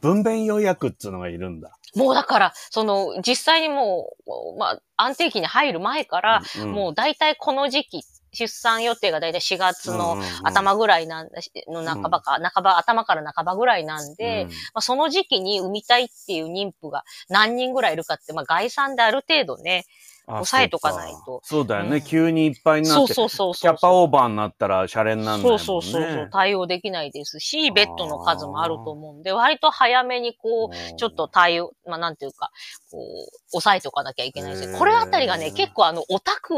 [0.00, 1.70] 分娩予約っつうのがいるんだ。
[1.94, 19.84] もうだから、その、実際にもう、まあ、安定期に入る前から、うんもう大体この時期っ出産予定がだいたい4月のうんうんうん頭ぐらいなの半ばか、半ば、頭から半ばぐらいなんで、うんまあ、その時期に産みたいっていう妊婦が何人ぐらいいるかって、まあ、概算である程度ね、
[20.21, 21.40] あ抑えとかないと。
[21.44, 22.02] そうだよね、うん。
[22.02, 23.14] 急にいっぱいになって。
[23.14, 23.72] そうそうそうそう。
[23.72, 25.54] キャパオーバーになったらシャレになるんだね。
[25.54, 32.50] うそうそうそう、対応できないですし、ベッドの数もあると思うんで、割と早めにこう、ちょっと対応、まあなんていうか、
[32.90, 36.54] こう、抑えておかなきゃいけないですこれあたりがね、結構あの、オタク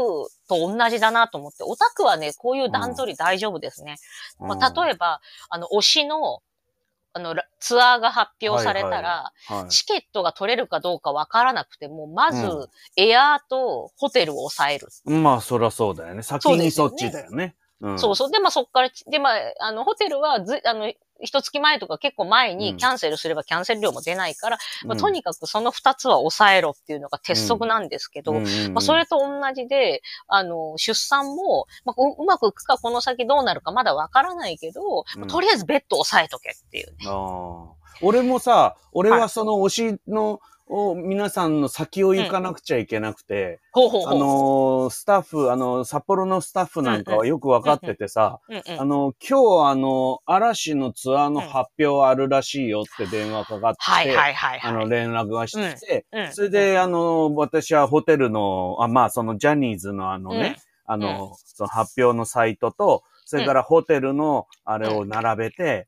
[0.47, 3.97] と同じだなと思って、オタクはね、こういう段取り大丈夫ですね。
[4.39, 6.41] まあ、例えば、あの、推しの、
[7.17, 14.89] あの、らツアーが発表されたら、ば、はい、チケットが取れるかどうかわからなくても、まずうん、エアーとホテルを抑える。
[15.05, 16.23] まあ、そりゃそうだよね。
[16.23, 17.55] 先にそっちだよね。
[17.81, 17.99] うん。
[17.99, 18.31] そうそう。
[18.31, 22.57] で、まあそっから、で、まあ、あの、ホテルはず、あの、一月前とか結構前うん。
[22.57, 24.97] にキャンセルすればキャンセル料も出ないから、まあ、うん。
[24.99, 28.41] とにかくその二つは抑えろっていうのが鉄則なんですけど、ま
[28.75, 34.81] あ、それと同じで、あの、出産も、まあ、ううまくいくかこの先どうなるかまだわからないけど、
[35.15, 35.21] うん。
[35.21, 36.97] まあとりあえずベッドを抑えとけっていうね。
[37.07, 39.29] ああ俺もさ、俺ははい。
[39.29, 43.59] その推しの、お皆さんの先を行かなくちゃいけなくて。
[44.07, 48.39] あのースタッフ、あの、札幌のスタッフなんかはよくわかっててさ、
[48.79, 53.77] あの、今日あの、嵐のツアーの発表あるらしいよって電話かかって。
[54.63, 65.87] あの、連絡がしてそれで、あの、私はホテルの、あ、まあ、そのジャニーズのあのね、あの、その発表のサイトと、それからホテルのあれを並べて。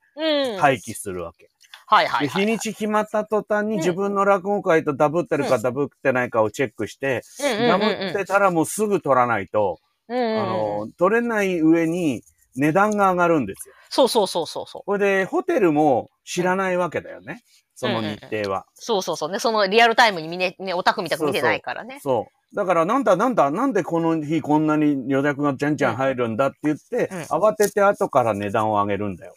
[0.59, 1.49] 待機するわけ。
[1.89, 2.45] ではいはいはい。
[2.45, 12.21] 日にち決まった途端にうん自分の落語会とダブってるかダブってないかをチェックして、ダブってたらもうすぐ取らないと、あの、取れない上に
[12.56, 13.76] 値段が上がるんですよ。
[13.89, 14.82] そうそうそうそうそう。
[14.86, 17.43] これで、ホテルも知らないわけだよね。
[17.76, 18.65] その日程は。
[18.73, 19.39] そうそうそうね。
[19.39, 22.00] そのリアルタイムに見ね、ね、オタクみたく見てないからね。
[22.02, 22.56] そう。
[22.56, 29.34] だから、なんだなんだ、なんでこの日こんなに予約がじゃんじゃん入るんだって言って、うん慌てて後から値段を上げるんだよ。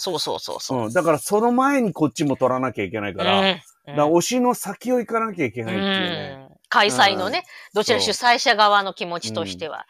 [0.00, 0.86] そうそうそうそう。
[0.86, 0.92] うん。
[0.92, 6.38] だから、その前にこっちも取らなきゃいけないから、だから推しの先を行かなきゃいけないっていうね。
[6.44, 7.42] うん開催のね、
[7.74, 9.86] どちら主催者側の気持ちとしては。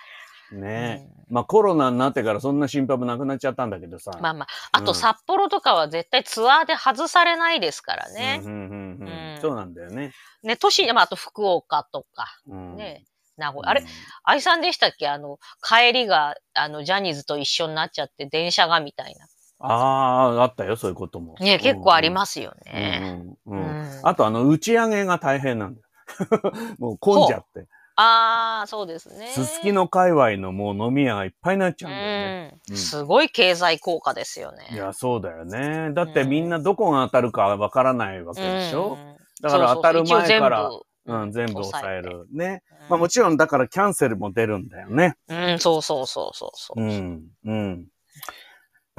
[0.51, 1.05] ねえ。
[1.05, 4.13] うんまあコロナになってからそんな心配もなくなっちゃったんだけどさ。
[4.21, 8.51] まあまあ、あうんと札幌とかは絶対ツアーで外されないですからねうん。
[8.51, 10.13] うんうんうんうんそうなんだよね。
[10.43, 13.05] ね、都市、まああと福岡とか、うんね、
[13.37, 13.69] 名古屋。
[13.69, 13.85] あれ、
[14.25, 15.07] 愛さんでしたっけ？
[15.07, 19.27] あの、帰りが、あの、ジャニーズと一緒になっちゃって電車がみたいな。
[19.61, 21.35] ああ、あったよ、そういうことも。
[21.41, 23.37] ね、結構ありすますようね。
[23.47, 25.87] んうんうんうんあと、あの、打ち上げが大変なんだよ。
[26.79, 27.67] もう混んじゃって。
[27.97, 29.27] ああ、そうですね。
[29.27, 32.61] すすきの界隈のもう飲み屋がいっぱいになっちゃうんだよね。
[32.69, 32.75] うん。
[32.75, 34.69] うんすごい経済効果ですよね。
[34.73, 35.93] いや、そうだよね。
[35.93, 42.27] だってみんなどこが当たるかわからないわけでしょ、うんだから当たる前から、そううん、全部抑えてる。
[42.33, 42.63] ね。
[42.73, 45.15] うんまあもちろんだからキャンセルも出るんだよね。
[45.29, 46.83] うん、そうそうそうそうそう。
[46.83, 47.23] うん。
[47.45, 47.87] うん。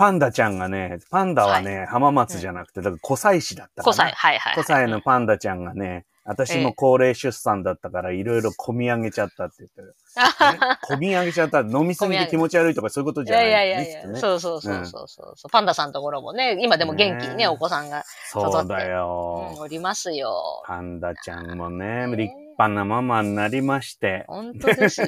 [0.01, 3.93] パンダちゃんがね、パンダはね、浜松じゃなくて、だから湖西市だったから。
[3.93, 4.55] 5歳、はいはい。
[4.55, 9.95] 湖西のパンダちゃんがね、私も高齢出産だったから、いろいろ込み上げちゃったって言ってる。
[10.57, 11.59] ね込み上げちゃった。
[11.59, 13.73] 飲みすぎて気持ち悪いとかそういうこといじゃなやいね。
[13.73, 19.55] いやいやいや、ねそうそうそうそうそう、うパンダさんのところもね、今でも元気にね、ねお子さんが、そうだうん、よ。
[19.59, 20.63] おりますよ。
[20.65, 22.33] パンダちゃんもね、ね立
[22.67, 24.25] 派なママになりまして。
[24.27, 25.07] 本当ですよ。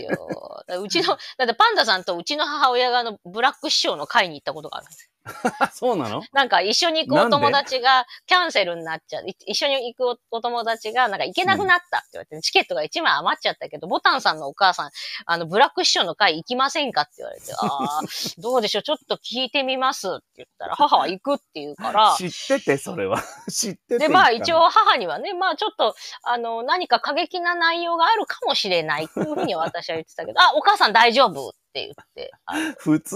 [0.82, 5.13] うちの、だってパンダさんとうちの母親があの、ブラック師匠の会に行ったことがあるんです。
[5.74, 6.22] そうなの？
[6.34, 9.28] なんか一緒に行くお友達がキャンセルになっちゃう。
[9.28, 14.92] い一緒に行くお友達がなんか行けなくなったって言われて、チケットが1枚余っちゃったけど、ボタンさんのお母さん、
[15.26, 18.02] あの、ブラック師匠の会行きませんかって言われて、 ああ、
[18.40, 23.24] どうでしょう、ちょっと聞いてみますって言ったら、母は行くって言うから、 知ってて、それは。
[23.50, 24.00] 知ってて。
[24.00, 24.70] で、まあ一応。
[24.70, 31.50] 母にはね、まあちょっと、あの、何か過激な内容があるかもしれないっていうふうに私は言ってたけど、あ、お母さん大丈夫？
[31.50, 32.32] って言って、
[32.80, 33.16] 普通。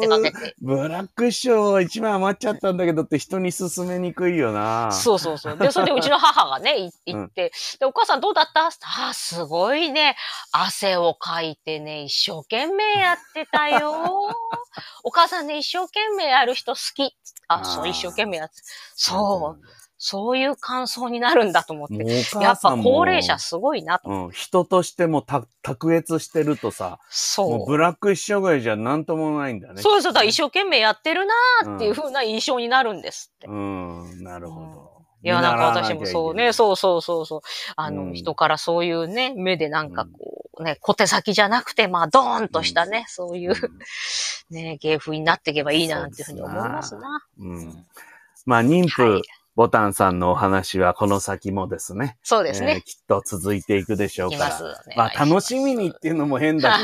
[0.62, 4.92] ブラック師匠一枚余っちゃったんだけどって人に勧めにくいよな。
[4.92, 5.58] そうそうそう。
[5.58, 8.68] で、それでうちの母がね、い行って、で、お母さんどうだった？
[8.68, 10.16] ってああ、すごいね。
[10.52, 13.94] 汗をかいてね、一生懸命やってたよ。
[15.04, 17.16] お母さんね、一生懸命やる人好き。
[17.48, 18.56] あ、そう、あー一生懸命やって。
[18.96, 19.68] そう、
[20.00, 21.96] そういう感想になるんだと思って。
[22.40, 24.10] やっぱ高齢者すごいなと。
[24.10, 27.66] うん、人としてもた卓越してるとさ、もそうう。
[27.66, 29.82] ブラック師匠ぐらいじゃなんともないんだね。
[29.82, 33.48] そうそう、一生懸命やってるなーっていう風な印象になるんですって。
[33.48, 34.98] うん、なるほうんど。
[35.24, 37.42] いや、なんか私もそうね、そうそうそうそう。
[37.76, 43.56] あの、うん人からそういうね、目でなんかこう、ね、小手先じゃなくて、まあ、ドーンとしたね、そういう、
[44.52, 47.24] ね、芸風になっていけばいいな、っていうふうに思いますな。
[47.40, 47.86] うん。
[48.46, 49.22] まあ、妊婦、はい
[49.58, 52.74] ボタンさんのお話はこの先もですね、そうですね。
[52.74, 54.50] えーきっと続いていくでしょうから。
[54.50, 54.64] ます。
[54.96, 56.78] まあ楽しみにっていうのも変だ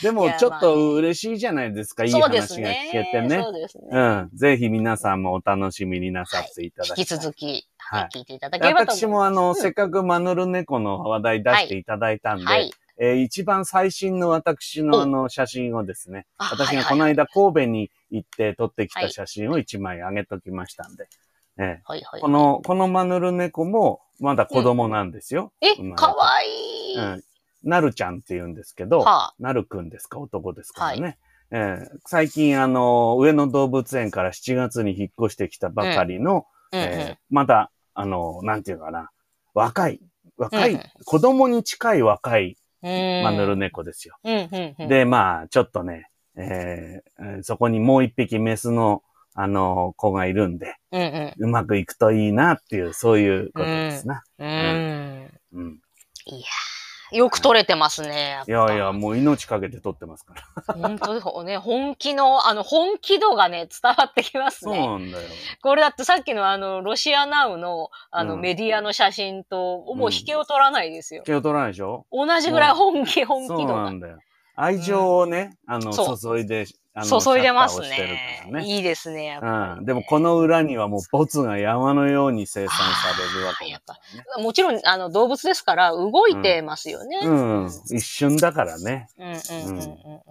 [0.00, 2.90] けど、 でもちょっと嬉しいじゃないですか、いい話が聞ね。
[2.92, 3.50] けてねそ。
[3.50, 3.88] うですね。
[3.90, 4.30] うん。
[4.34, 6.96] ぜひ皆さんもお楽しみになさっていただきたい。
[7.00, 8.92] 引き続き、ははいい、聞いていただければと。
[8.92, 12.70] 私もあの、うんせっかくマヌルネコの話題出していただいたんで、はい。
[12.98, 21.08] えー一番最新の私のあの写真をですね、あ私がこの間神戸に行って撮ってきた写真を一枚上げときましたんで、
[21.58, 22.20] えーはいはい。
[22.20, 25.52] この、このマヌルネコもまだ子供なんですよ。
[25.60, 26.96] え生まれ、てかわいい。
[26.98, 27.22] はうん。
[27.64, 29.34] なるちゃんって言うんですけど、あ。
[29.38, 30.18] なるくんですか？
[30.18, 31.18] 男ですからね。
[31.50, 36.84] えー最近あの、上野動物園から7月に引っ越してきたばかりの、うんうん。
[36.84, 39.10] えーまだ、あの、なんていうかな、
[39.54, 40.00] 若い、
[40.38, 44.16] 若い、うんうん子供に近い若いうんマヌルネコですよ。
[44.24, 44.88] うんうんうん。
[44.88, 49.02] で、まあ、ちょっとね、えーえーそこにもう一匹メスの、
[49.34, 51.34] あの、子がいるんで、うんうん。
[51.36, 54.22] うまくいくといいなっていう、そういうことですな。
[54.38, 55.40] うん。
[55.54, 55.80] うん。
[56.26, 58.42] いやーよく撮れてますね。
[58.48, 60.74] いやいや、もう命かけて撮ってますから。
[60.74, 61.58] 本当ね。
[61.58, 64.86] 本気の、あの、本気度がね、伝わってきますそうね。
[64.86, 65.28] なんだよ。
[65.62, 71.22] これだってさっきのあの、ロシアナウの、あの、うんメディアの写真と、もう引けを取らないですよ。
[71.26, 72.06] 手を取らないでしょ？
[72.10, 73.82] 同じぐらい本気、本そう気度が。
[73.82, 74.18] なんだよ。
[74.56, 76.66] 愛情をね、あの、そう注いで、あの
[77.00, 78.64] 注いでますねね。
[78.66, 79.84] いいですね、やっぱりね、うん。
[79.86, 82.84] でもこの裏にはもうボツが山のように生産さ
[83.34, 84.44] れるわけだからね。
[84.44, 87.18] もちろん、あの、動物ですから、動いてますよね。
[87.22, 87.70] うん。
[87.90, 89.08] 一瞬だからね。
[89.18, 89.84] うん、うん、うん、うん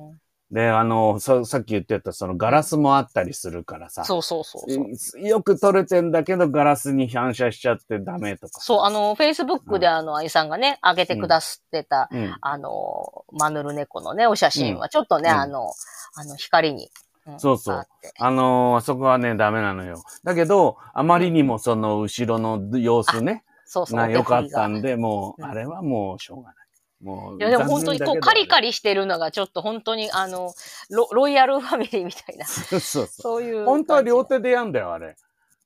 [0.09, 0.21] うん。
[0.51, 4.03] で、あの、ささっき言ってたそのガラスもあったりするからさ。
[4.03, 5.27] そうそうそうそう。
[5.27, 8.59] よく撮れてんだけどガラスに反射しちゃってダメとか。
[8.59, 12.35] そう、あの、Facebook であの、愛さんがね、上げてくださってた、うん。
[12.41, 15.71] あの、マヌルネコのね、お写真は、ちょっとね、うんあの、
[16.15, 16.91] あの、光に。
[17.29, 17.87] んそうそう
[18.17, 20.03] あのーあそこはね、ダメなのよ。
[20.23, 23.97] だけど、あまりにもその後ろの様子ね、そうそう。
[23.97, 26.55] が良かったんで、もう、うんあれはもうしょうがない。
[27.01, 28.61] もう、がいや、でも本当にこう、カリカリ。
[28.61, 30.53] リしてるのがちょっと本当に、あの、
[30.89, 33.43] ロロイヤルファミリーみたいな、 そうそうそう。
[33.43, 33.65] いう。
[33.65, 34.23] 本当は両。
[34.23, 35.07] 手でやんだよ、あれ。
[35.07, 35.17] だか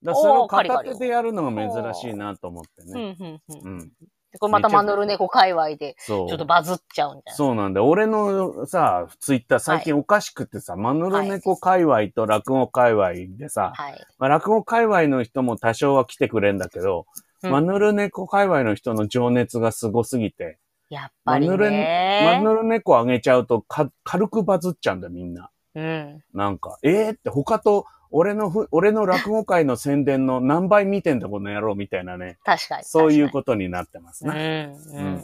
[0.03, 3.17] らそれを片手でやるのが珍しいなと思ってうん、ね。
[3.19, 3.79] うん、うん。
[3.79, 3.91] うん。
[4.31, 5.95] でこれまたマヌルネコ界隈で。
[6.05, 7.87] ちょっとバズっちゃうんじゃないそうなんだよ。
[7.87, 14.05] 俺のさ、ツイッター最近おかしくてさ、マヌルネコ界隈と落語界隈でさ、はい。
[14.17, 17.05] まあ、落語界隈の人も多少は来てくれんだけど、
[17.43, 20.57] うんマヌルネコ界隈の人の情熱がすごすぎて、
[20.95, 22.41] やっぱりマヌルマね。
[22.41, 25.49] ヌルネコあげちゃうとか軽くバズっちゃうんだよ、みんな。
[25.75, 26.23] うん。
[26.33, 32.37] なんか、えー、って他と、俺のふ、俺の落語界の宣伝の何倍見てんだこの野郎みたいなね。
[32.45, 32.85] 確かに。
[32.85, 34.73] そういうとことになってますうん、ね。
[34.93, 35.23] うん。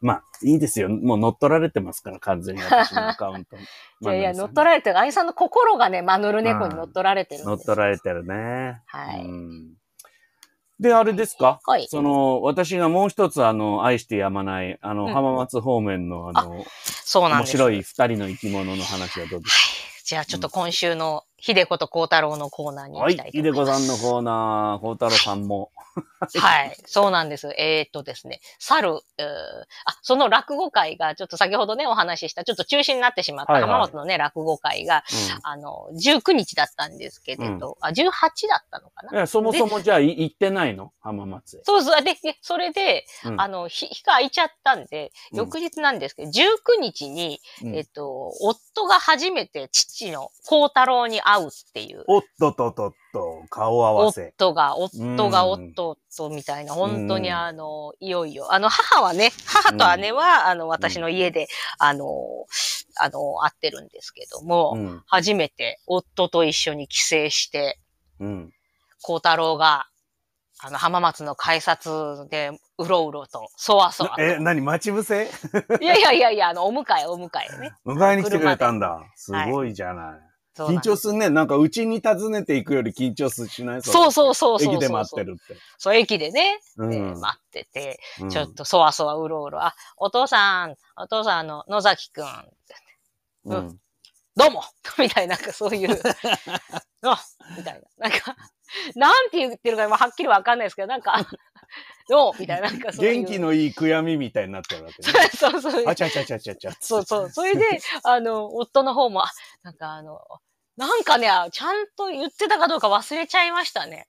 [0.00, 0.88] まあ、いいですよ。
[0.88, 3.56] もう乗っ取られてますから、完全に私のアカウント。
[4.02, 4.98] いやいや、乗っら取られてる。
[4.98, 7.58] 愛さんの心がね、マヌルネコに乗っ取られてるん乗っ。
[7.60, 8.82] 取られてるね。
[8.86, 9.74] はいうん
[10.82, 11.60] で、あれですか？
[11.64, 11.86] はい。
[11.88, 17.52] その、私がもう一つ、あの、愛してやまない、あの、うん浜松方面の、あの、面そうなんです。
[17.52, 23.50] 白い二人の生き物の話はどうですじゃあちょっと今週の秀子と孝太郎のコーナーに行きたい、と思います。
[23.50, 25.72] いでこさんのコーナー、孝太郎さんも。
[26.38, 26.76] はい。
[26.86, 27.52] そうなんです。
[27.58, 29.00] えーっとですね、猿、うー
[29.84, 35.02] あ、その落語会が、ちょっと先ほどね、お話しした、ちょっと中止になってしまったはいはい浜松のね、落語会が、
[35.42, 38.04] あの、19日だったんですけれど、あ、18
[38.48, 39.26] だったのかな？
[39.26, 40.92] そもそもじゃあ、い行ってないの？
[41.00, 41.60] 浜松へ。
[41.64, 42.02] そうそう。
[42.02, 52.04] で、でそれで、うんあの、日日が空いちゃったんで、うん翌日なんですけど、19日に、うんえっと、夫が初めて父の孝太郎に会うっていう。
[52.06, 54.32] おっとっとっとっと、顔合わせ。
[54.36, 58.52] 夫が、夫が夫とみたいな、本当にあの、いよいよ。
[58.52, 62.06] あの、母はね、母と姉は、あの、私の家で、あの、
[63.00, 65.02] あの、会ってるんですけども、うん。
[65.06, 67.78] 初めて夫と一緒に帰省して、
[68.20, 68.52] うん。
[69.00, 69.86] 孝太郎が、
[70.64, 74.22] あの、浜松の改札で、うろうろと、そわそわと。
[74.22, 75.28] え、何待ち伏せ？
[75.80, 77.72] いやいやいやいや、あの、お迎え、お迎えね。
[77.84, 79.00] 迎えに来てくれたんだ。
[79.16, 80.04] すごいじゃない。
[80.04, 80.31] 緊そ
[80.68, 81.30] うなんです張すんね。
[81.30, 83.82] なんか、うちに訪ねていくより緊張すしない？
[83.82, 84.58] そうそうそう。
[84.62, 85.24] 駅で待って。
[85.24, 85.56] るって。
[85.78, 87.20] そう、駅でね、でうん。
[87.20, 92.26] 待ってて、うんちょっとそわそわうろうろ、あ、お父さん、お父さん、あの、野崎くん、
[93.46, 93.78] うん。
[94.36, 94.62] どうも
[94.98, 95.90] みたいな、なんかそういう、
[97.02, 97.24] あ
[97.56, 98.08] みたいな。
[98.08, 98.36] なんか、
[98.94, 101.26] なんて言ってるかまあはっきりわかんないですけど、なんか、
[102.08, 102.40] どう？
[102.40, 103.14] みたいな、なんかそういう。
[103.22, 105.28] 元気のいい悔やみみたいになってるわけね。
[105.36, 105.84] そうそう。
[105.86, 106.72] あちゃちゃちゃちゃちゃ。
[106.80, 107.30] そうそう。
[107.30, 109.30] それで、あの、夫の方も、あ
[109.62, 110.18] なんかあの、
[110.76, 114.08] なんかね、ちゃんと言ってたかどうか忘れちゃいましたね。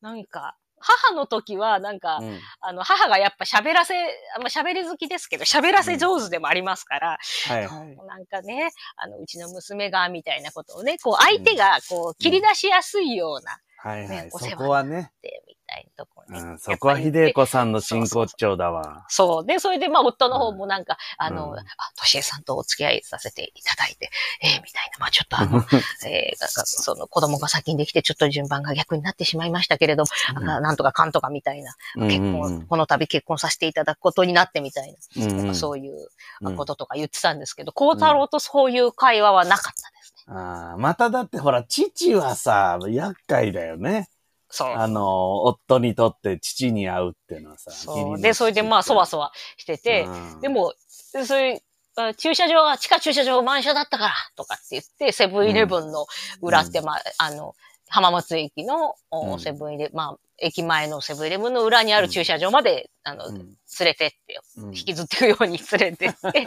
[0.00, 2.38] なんか、母の時は、なんか、うん。
[2.60, 3.94] あの、母がやっぱ喋らせ、
[4.38, 7.18] ま喋り好きですけど、喋らせ上手でもありますから、
[7.48, 7.96] はいはい。
[8.06, 14.08] なんかね、あの、うちの娘が、みたいなことをね、こう、相手が、こう、切り出しやすいような、はいはい。
[14.08, 16.40] そねお世話こはね、て、みたいなところね。
[16.40, 19.04] うん、そこは秀子さんの真骨頂だわ。
[19.08, 19.46] そう。
[19.46, 21.64] で、それで、まあ、夫の方もなんか、あの、うんあ、
[21.96, 24.10] としえさんとお付き合いさせていただいて、
[24.40, 24.98] えーみたいな。
[25.00, 25.64] まあ、ちょっとあの、
[26.06, 36.08] えーなんかその子供が先にできて、ちょっと順番が逆になってしまいましたけれど、うなんとかかんとかみたいな、結婚、この度結婚させていただくことになってみたいな、うんなんかそういう
[36.42, 39.91] うんこととか言ってたんですけど、孝太郎とそういう会話はなかった。
[40.26, 44.08] ああ、まただってほら、父はさ、厄介だよね。
[44.48, 44.68] そう。
[44.68, 47.70] あの、夫にとって父に会うっていうのはさ。
[47.70, 48.20] そう。
[48.20, 51.62] で、それでまあ、そわそわしてて、うんで、も、そういう、
[51.94, 56.06] あ駐車場が地下駐車場満車だったからとかって言って、セブンイレブンの
[56.40, 57.54] 裏って、まあ、あの、
[57.88, 63.36] 浜松駅のおうんセブンイレブン、まあ、駅前のセブンイレブンの裏にある駐車場まで、あの、うん。
[63.36, 64.76] 連れてって、うん。
[64.76, 66.46] 引きずっていくように連れてって、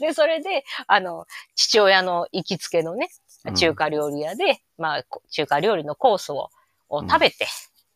[0.00, 3.08] で、それで、あの、父親の行きつけのね、
[3.54, 6.50] 中華料理屋で、まあ、こ中華料理のコースを
[6.88, 7.46] を食べて、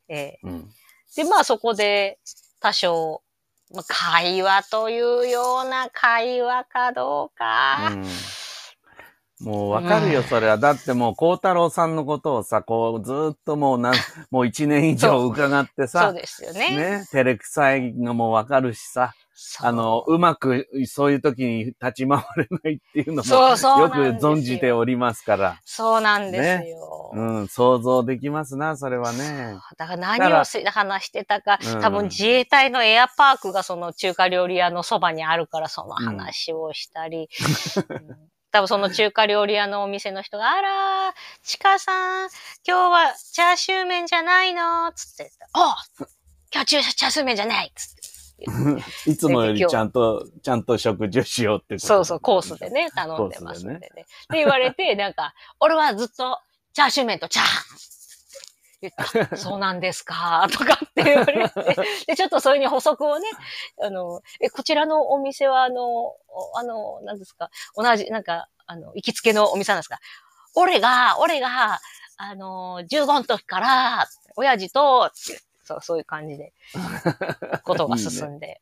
[0.08, 0.48] えー。
[0.48, 0.70] うん。
[1.16, 2.18] で、まあそこで
[2.60, 3.22] 多少、
[3.72, 7.92] まあ、会話というような会話かどうか。
[9.40, 10.58] うんもうわかるよ、それは。
[10.58, 13.94] だってもう、孝太郎さんのことをさ、こう、ずーっともうなん、
[14.32, 16.76] もう一年以上伺ってそうさ、ですよね。
[16.76, 19.14] ね、照れくさいのもわかるしさ、
[19.60, 25.60] あの、うまくそういう時に立ち回れないっていうのも、そうそうよく存じておりますから。
[25.64, 27.12] そうなんですよ。
[27.14, 29.56] うん、想像できますな、それはね。
[29.76, 37.28] だから何をし話してたか、うん多分自衛隊のエアパークがその中華料理屋のそばにあるからその話をしたり、
[37.88, 42.28] うん多分その中華料理屋のお店の人が、あらー、ちかさん、
[42.66, 44.92] 今日はチャーシュー麺じゃないの？
[44.92, 45.76] つって、あ
[46.52, 47.98] 今日チャーチャーシュー麺じゃないつって。
[49.10, 52.70] いつもよりちゃんと、ちゃんと食事をしようってそうそう、コースで。
[52.70, 53.80] ね、頼んでますんでね。
[53.90, 56.38] で、言われて、なんか、俺はずっと、
[56.72, 57.78] チャーシュー麺とチャーハン
[59.36, 61.74] そうなんですか、 とかって言われて、
[62.06, 63.28] で、ちょっとそれに補足をね、
[63.82, 66.16] あの、え、こちらのお店は、あの、お
[66.54, 69.98] あの、何ですか、同じ、なんか、あの、行きつけのお店なんですか、
[70.54, 71.80] 俺が、俺が、
[72.16, 75.10] あの、15の時から、親父と、
[75.64, 76.52] そう、そういう感じで、
[77.64, 78.60] ことが進んで。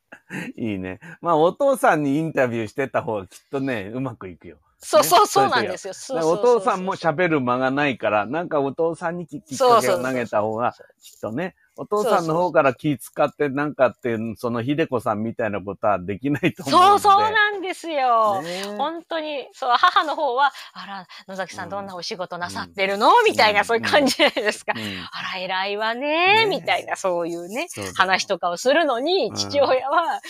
[0.56, 0.98] いいね。
[1.20, 4.56] まあ、お父さんにインタビューしてた方がきっとね、うまくいくよ。
[4.78, 5.94] そうそう、ねそうなんですよ。
[6.26, 16.98] お父さんも喋る間がないから、なんかお父さんにききっかけを投げた方が、きっとね、お父さんの方から気使ってなんかって、その秀子さんみたいなことはできないと思う。
[17.00, 18.42] そうそうなんですよ。
[18.42, 18.76] ね。
[18.78, 24.72] 本当に、そう、母の方は、あら、野崎さうんんどんなお仕事なさってるの、みたいな、そういう感じじゃないですか。
[24.74, 24.80] うん。
[25.12, 26.46] あら、偉いわねね。
[26.48, 29.34] みたいな、そういうね、そう話とかをするのにう、ん。
[29.34, 30.20] 父親は、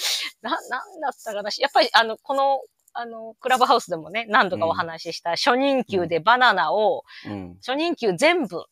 [0.42, 0.61] な、なん
[1.01, 1.51] だったかな。
[1.59, 2.61] やっぱり、あの、この、
[2.99, 7.55] あの、クラブハウスでもね、何度かお話しした初任給でバナナを、うん。
[7.57, 8.64] 初任給全部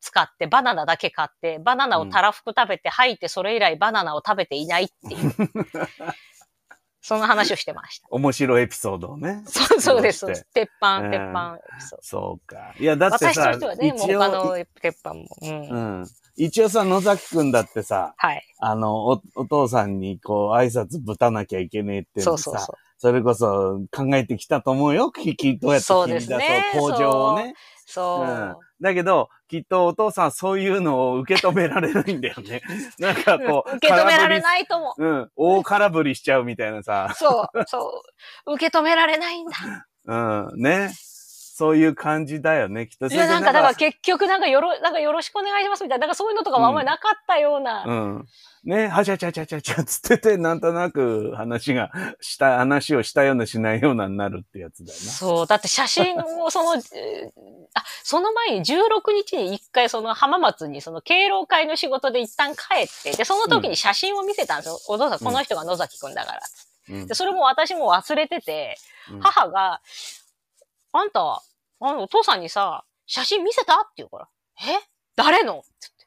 [0.00, 5.34] 使って、バナナだけ買って、バナナをたらふく食べて吐いて、それ以来バナナを食べていないっていう。
[7.02, 8.08] その話をしてました。
[8.10, 9.42] 面白いエピソードをね。
[9.46, 10.26] そうそうです。
[10.52, 12.02] 鉄板、うん鉄板エピソード。
[12.02, 12.74] そうか。
[12.78, 15.26] いや、だって私とさ、してはね、もう一他の応、鉄板も。
[15.40, 15.68] うん。
[15.70, 16.06] うん。
[16.36, 18.42] 一応さ、野崎くんだってさ、はい。
[18.58, 22.89] あの、お、お父さんにこう、挨拶ぶたなきゃいけねえっていうのさ、そうそうそう。
[23.00, 25.10] それこそ考えてきたと思うよ。
[25.10, 27.54] ききどうやって切り出そうね工場をね。
[27.86, 28.24] そう。
[28.24, 32.62] うんだけど、きっとお父さんそういうのを受け止められないんだよね。
[32.98, 34.40] なんかこう、受け止められい。
[34.40, 35.30] ないと思うん。
[35.36, 37.14] 大空振りしちゃうみたいなさう。。
[37.14, 38.02] そう、そ
[38.46, 38.54] う。
[38.54, 39.52] 受け止められないんだ。
[40.54, 40.62] うん。
[40.62, 40.90] ね。
[41.60, 42.86] そういう感じだよね。
[42.86, 43.06] きっと。
[43.08, 47.84] いや、なんか、だから結局、なんかよろ、なんかよろしくお願いしますみたいな、なんかそういうのとかもあんまりなかったような。
[47.86, 48.26] うん。
[48.64, 51.90] ね、はちゃちゃちゃちゃちゃつってて、なんとなく話が、
[52.22, 55.04] した、話をしたようなしないようなになるってやつだよな。
[55.10, 55.46] そう。
[55.46, 56.78] だって写真をその、え
[57.28, 57.30] ー
[57.74, 64.80] あ、その前に16日に一回その浜松にその敬老会の仕事で一旦帰って、で、その時に写真を見せたんですよ。
[64.88, 66.40] お父さん、この人が野崎くんだから。
[66.40, 68.76] うんで、それも私も忘れてて、
[69.12, 69.80] うん母が、
[70.92, 71.42] あんた、
[71.80, 73.80] あの、お父さんにさ、写真見せた？
[73.80, 74.28] って言うから、
[74.68, 74.78] え？
[75.16, 75.58] 誰の？
[75.58, 76.06] って言って、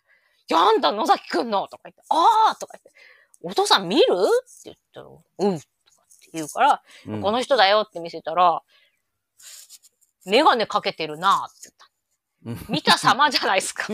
[0.49, 2.91] いや、あんた野崎くんのとか言って、ああとか言って、
[3.41, 4.03] お父さん見る？
[4.03, 5.59] って言ったら、うん。
[5.59, 8.61] とかって言うから、うんこの人だよって見せたら、
[10.26, 11.69] メガネかけてるなって
[12.45, 12.71] 言った。
[12.71, 13.88] 見た様じゃないですか。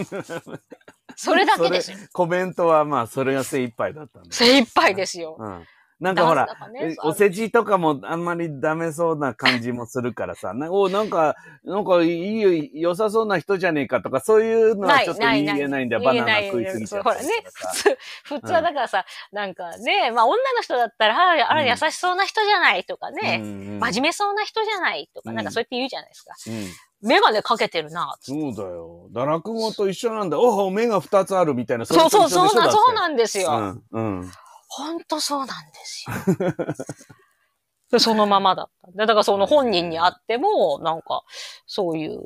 [1.15, 1.97] それだけですよ。
[2.13, 4.31] コメントはまあ、それが精一杯だったんだ。
[4.31, 5.37] 精一杯ですよ。
[5.39, 5.67] うん。
[5.99, 11.35] なんかほら、ねえお世辞とかもあんまりダメそうな感じもするからさ、なお、なんか、
[11.65, 16.01] なんかいいよ、良さそうな人じゃねえかとか、そういうのはちょっと言えないんだよ。
[16.01, 26.33] バナナ食いすぎちゃうほらね普通、普通はだからさ、なんかね、まあ女の人だったら、あら、あらうん優しそうな人じゃないとかね、うんうん真面目そうな人じゃないとか、うんなんかそうやって言うじゃないですか。
[26.47, 26.67] うん
[27.01, 29.07] メガネかけてるな、そうだよ。
[29.13, 30.37] だ落語と一緒なんだ。
[30.37, 31.85] おお、目が二つあるみたいな。
[31.85, 33.49] そうそう、そうな、そうななんですよ。
[33.91, 34.19] うん。
[34.19, 34.31] うん。
[34.69, 35.53] ほんとそうなんで
[35.83, 36.75] すよ。
[37.91, 38.91] でそのままだった。
[38.91, 41.23] でだからその本人に会っても、なんか、
[41.65, 42.21] そういう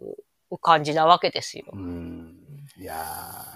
[0.61, 1.65] 感じなわけですよ。
[1.71, 2.37] うん。
[2.77, 2.95] いや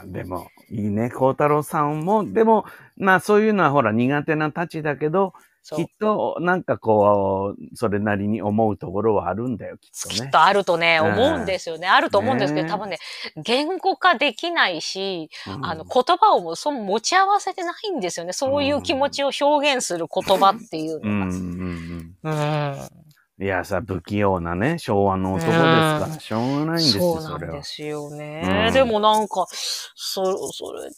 [0.05, 1.09] ー、でも、いいね。
[1.09, 2.65] 孝太郎さんも、でも、
[2.95, 5.33] まあそういうのはほら苦手なたちだけど、
[5.75, 10.15] きっと、なんかこう、それなりに思うところはあるんだよ、きっとね。
[10.15, 11.87] きっとあるとね、うん思うんですよね。
[11.87, 12.99] あると思うんですけど、ね多分ね、
[13.43, 18.33] 言語化できないし、うんあの、言葉をもそう持ち合わせてないんですよね。
[18.33, 21.35] そういう気持ちを表現する言葉っていうのん、が。
[21.35, 22.15] うん。
[22.23, 23.07] うん。
[23.39, 27.63] いやさ、不器用なね、昭和の男ですから、うんしょうがないんですよ、そうそれはなんで。
[27.63, 28.65] すよね。
[28.67, 30.95] うんでもなんか、そ、それで、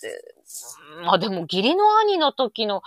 [1.03, 2.81] まあでも義理の兄の時の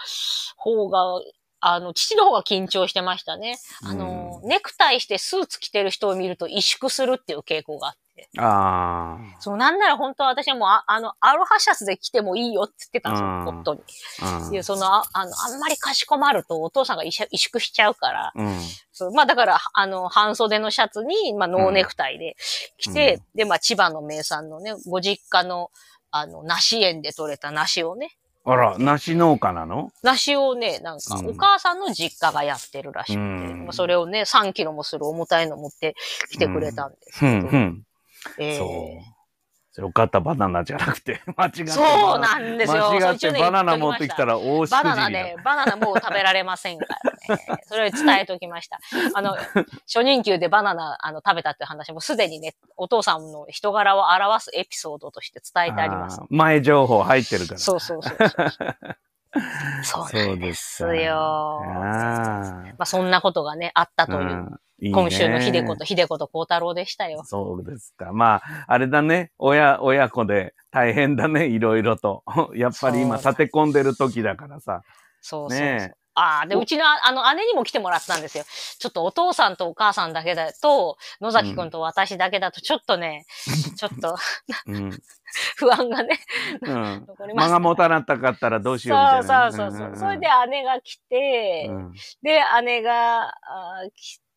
[0.56, 1.20] 方が、
[1.64, 3.56] あの、父の方が緊張してましたね。
[3.84, 8.28] あの、ネクタイしてスーツ着てる人を見ると萎縮するっていう傾向があって。
[8.36, 13.80] あそう、なんなら本当は私はもう、ああの、アロハシャツで着てもいいよって言ってたんですよ、うん夫に。
[14.22, 14.38] あ。
[14.44, 18.58] うんいや、その、ああの、あんまりかしこまるとお父さんが萎縮萎縮しちゃうから、うん。
[18.90, 22.36] そうまあだから、あの、半袖のシャツに、まあノーネクタイで
[22.76, 25.70] 着て、で、まあ千葉の名産のね、ご実家の、
[26.10, 29.90] あの、梨園で採れた梨をね、あら、梨農家なの？
[30.02, 31.30] 梨をね、なんか、うん。
[31.30, 33.64] お母さんの実家がやってるらしくて、うん。
[33.64, 35.94] まあそれをね、3キロもする重たいの持って
[36.30, 37.84] きてくれたんですけど、ふん。
[38.38, 39.21] えーそう。
[39.74, 42.90] それおかったバナナじゃなくて、 間違ってそうなんですよ。
[42.92, 46.86] 間違ってバナナ持ってきたら大しくじりだバナナね、バナナもう食べられませんか
[47.28, 47.62] らね。
[47.66, 48.78] それを伝えときました。
[49.14, 49.34] あの、
[49.86, 56.20] 初任給でバナナあの食べたっていう話もすでにね、お父さんの人柄を表すエピソードとして伝えてあります。
[56.28, 57.58] 前情報入ってるから。
[57.58, 58.48] そうそうそうそう。
[59.82, 61.62] そうなんですかよ。
[61.64, 67.22] あまあそんなことがね、あったという、うんいいね今週の秀子と秀子と孝太郎でしたよ。
[67.24, 68.12] そうですか。
[68.12, 69.30] まあ、あれだね。
[69.38, 71.46] 親、親子で大変だね。
[71.46, 72.24] いろいろと。
[72.56, 74.82] やっぱり今立て込んでる時だからさ。
[75.20, 75.58] そうそう。
[75.60, 78.44] ねああ、で、うちの、あの、姉にも来てもらったんですよ。
[78.78, 83.24] ちょっとお父さんとお母さんだけだと、野崎くんと私だけだと、ちょっとね、
[83.78, 84.16] ちょっと
[84.66, 84.90] うん。
[85.56, 86.20] 不安がね、
[86.60, 87.06] うん。
[87.08, 87.48] 残りました。
[87.48, 89.52] 間が持たなかったらどうしようみたいな。
[89.52, 89.88] そうそうそうそう。
[89.88, 93.32] んんんそれで姉が来て、うんで、姉が
[93.94, 94.31] 来て、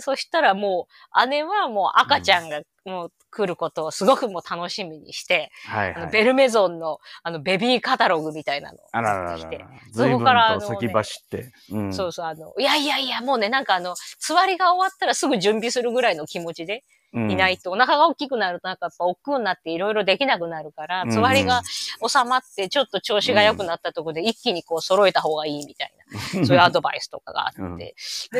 [0.00, 6.02] そしたらもう、姉はもう赤ちゃんがもう来ることをすごくもう楽しみにして、はいはい。
[6.02, 11.52] あのベルメゾンのあのベビーカタログみたいなのをあらら持ってきてそこからあのと先走って。
[11.70, 16.84] うんそうそう、あの、いやいやいや、もうね、なんかあの、つわりが終わったらすぐ準備するぐらいの気持ちで
[17.14, 21.10] いないと、お腹が大きくなるとなんかやっぱ億劫になっていろいろできなくなるから、うん。
[21.10, 21.62] つわりが
[22.06, 25.92] 収まってちょっと調子が良くなったところで一気にこう揃えた方がいいみたい
[26.34, 27.76] な、 そういうアドバイスとかがあって、うん。
[27.76, 27.94] で、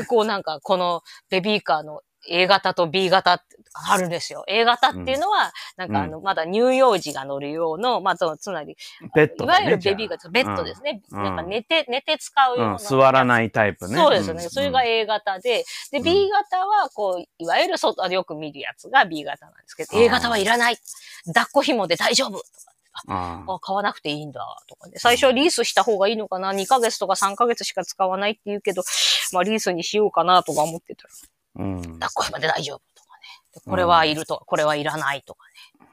[0.06, 3.42] こうなんかこのベビーカーの A 型と B 型
[3.74, 4.44] あるんですよ。
[4.48, 8.76] A 型っていうのは、なんかあの、まだ乳幼児が乗るような、まあ、つつまり、
[9.14, 11.02] ベッドだねいわゆるベビーカー、ベッドですね。
[11.10, 12.72] うんなんか寝て、寝て使うような。
[12.72, 13.96] うん、座らないタイプね。
[13.96, 14.44] そうですよね。
[14.44, 20.76] んそれが A 型で、で、うん B 型は、こう、いわゆる外でよく見るやつが B 型なんですけど、A 型はいらない。
[21.26, 22.72] 抱っこ紐で大丈夫とか。
[23.08, 24.94] ああ、買わなくていいんだ、とかね。
[24.96, 28.82] 最初はリースした方がいいのかな ?2 ヶ月とか3ヶ月しか使わないって言うけど、
[29.32, 31.10] まあリースにしようかなとか思ってたら、
[31.56, 33.22] うん抱っこ紐で大丈夫とかね。
[33.54, 35.44] でこれはいるとか、これはいらないとか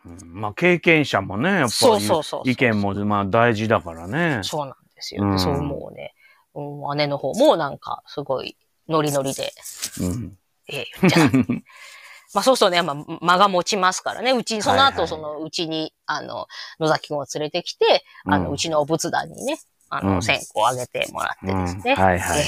[0.06, 4.44] うんまあ、経験者もね、やっぱりそうそうそう意見もまあ大事だからねね。。
[4.44, 5.24] そうなんですよ。
[5.24, 6.14] うんそう思うね。
[6.56, 8.58] うん姉の方もなんか、すごい、
[8.88, 9.54] ノリノリで、
[10.02, 10.38] うん。
[10.68, 11.38] ええ言っちゃった
[12.34, 14.32] まあそうするとね、まあ、間が持ちますからね。
[14.32, 16.48] うちに、その後、その、うちに、あの、
[16.80, 21.94] 野崎くんを連れてきて、あの、うちのお仏壇にね、あの、うん線香をあげてもらってですね。
[21.98, 22.46] うんはいはい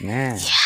[0.00, 0.63] えねえ。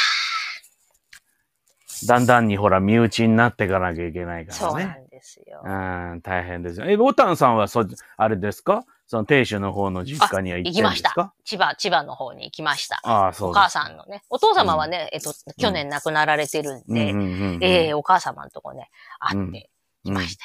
[2.06, 4.70] だんだんにほら、身内になっていかなきゃいけないえからね。
[4.70, 5.62] そうなんですよ。
[5.64, 5.68] う
[6.16, 6.86] ん、大変ですよ。
[6.88, 7.84] え、ボタンさんはそ、
[8.16, 8.84] あれですか？
[9.06, 11.32] その亭主の方の実家には行きました。
[11.44, 13.00] 千葉、千葉の方に行きました。
[13.04, 19.70] ああ、そうお母さんのね、お父様はね、えっと、去年亡くなられてるんで、うんうんうんうんええお母様のとこね、会って
[20.04, 20.36] きまし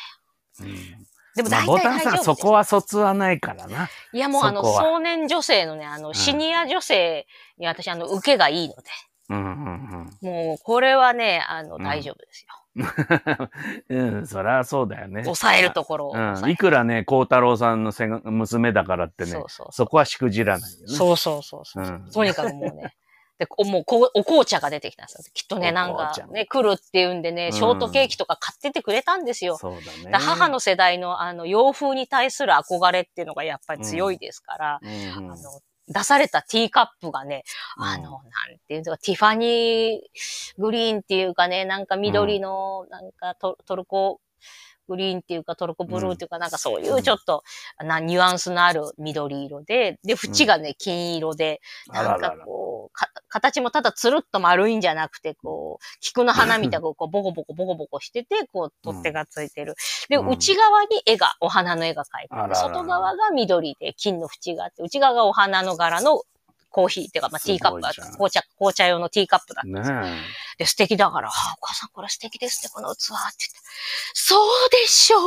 [0.57, 0.69] たよ。
[0.71, 3.89] うんでもまあ、大体ボタンさん、そこは卒はないからな。
[4.13, 7.25] いや、もうあの、壮年女性のね、あの、シニア女性
[7.57, 8.83] に私、あの、受けがいいので、
[9.29, 12.63] うんうんもう、これはね、あの、うん大丈夫ですよ。
[13.89, 14.17] うん。
[14.17, 15.23] うん、そりゃそうだよね。
[15.23, 16.49] 抑えるところを抑うん。
[16.49, 20.87] えいくらね、孝太郎さんのせが娘だからってね、そうそうそこはしくじらないよね。
[20.87, 21.85] そうそうそうそう。
[21.85, 22.95] うんとにかくもうね。
[23.39, 25.23] で、こもうこう、お紅茶が出てきたんですよ。
[25.33, 29.57] きっとね、なんかね、来るっていうんでね、ショートケーキとか買っててくれたんですよ。
[29.57, 30.11] そうだね。
[30.11, 37.43] だ母の世代のあの洋風に対する憧れっていうのがやっぱり強いですから、うんうんあの出されたティーカップがね、
[37.77, 37.83] うん。
[37.83, 38.21] あの、なん
[38.67, 44.19] ていうのか、ティファニーグリーンっていうかね、なんか緑の、なんかトトルコ
[44.87, 47.43] グリーンっていうかトルコブルーっていうか、なんかそういうちょっと、
[47.83, 52.35] なニュアンスのある緑色で、で、縁がね、金色で、なんか。
[52.45, 59.75] こう、か形もただつるっと丸いんじゃなくて、こう、菊の花みたいに こう、ボコボコボコボコしてて、こう、取っ手がついてる。
[60.09, 62.55] で、うん内側に絵が、お花の絵が描いてある。
[62.55, 66.21] 外側が緑で、金の縁があって、内側がお花の柄の
[66.73, 67.81] コーヒーっていうか、まあ、ティーカップ
[68.13, 70.09] 紅茶、紅茶用のティーカップだったんで。
[70.09, 70.17] ね
[70.57, 73.59] で、素敵だから、あお母さんこれ素敵ですね、この器って言って。
[74.13, 75.17] そうでしょ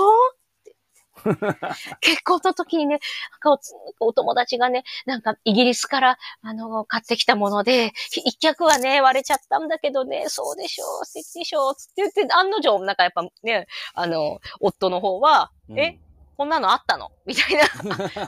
[2.00, 2.98] 結婚の時にね、
[3.42, 3.60] なんか
[4.00, 7.92] おお友達がね、なんかイギリスから、あの、買ってきたもので、
[8.24, 15.82] 一脚はね、割れちゃったんだけどね、そうでしょう、素敵でしょう、つって言って、案の定、なんかやっぱね、あの、夫の方は、え。
[15.82, 16.05] え？
[16.36, 17.10] こんなのあったの？
[17.26, 17.56] みたい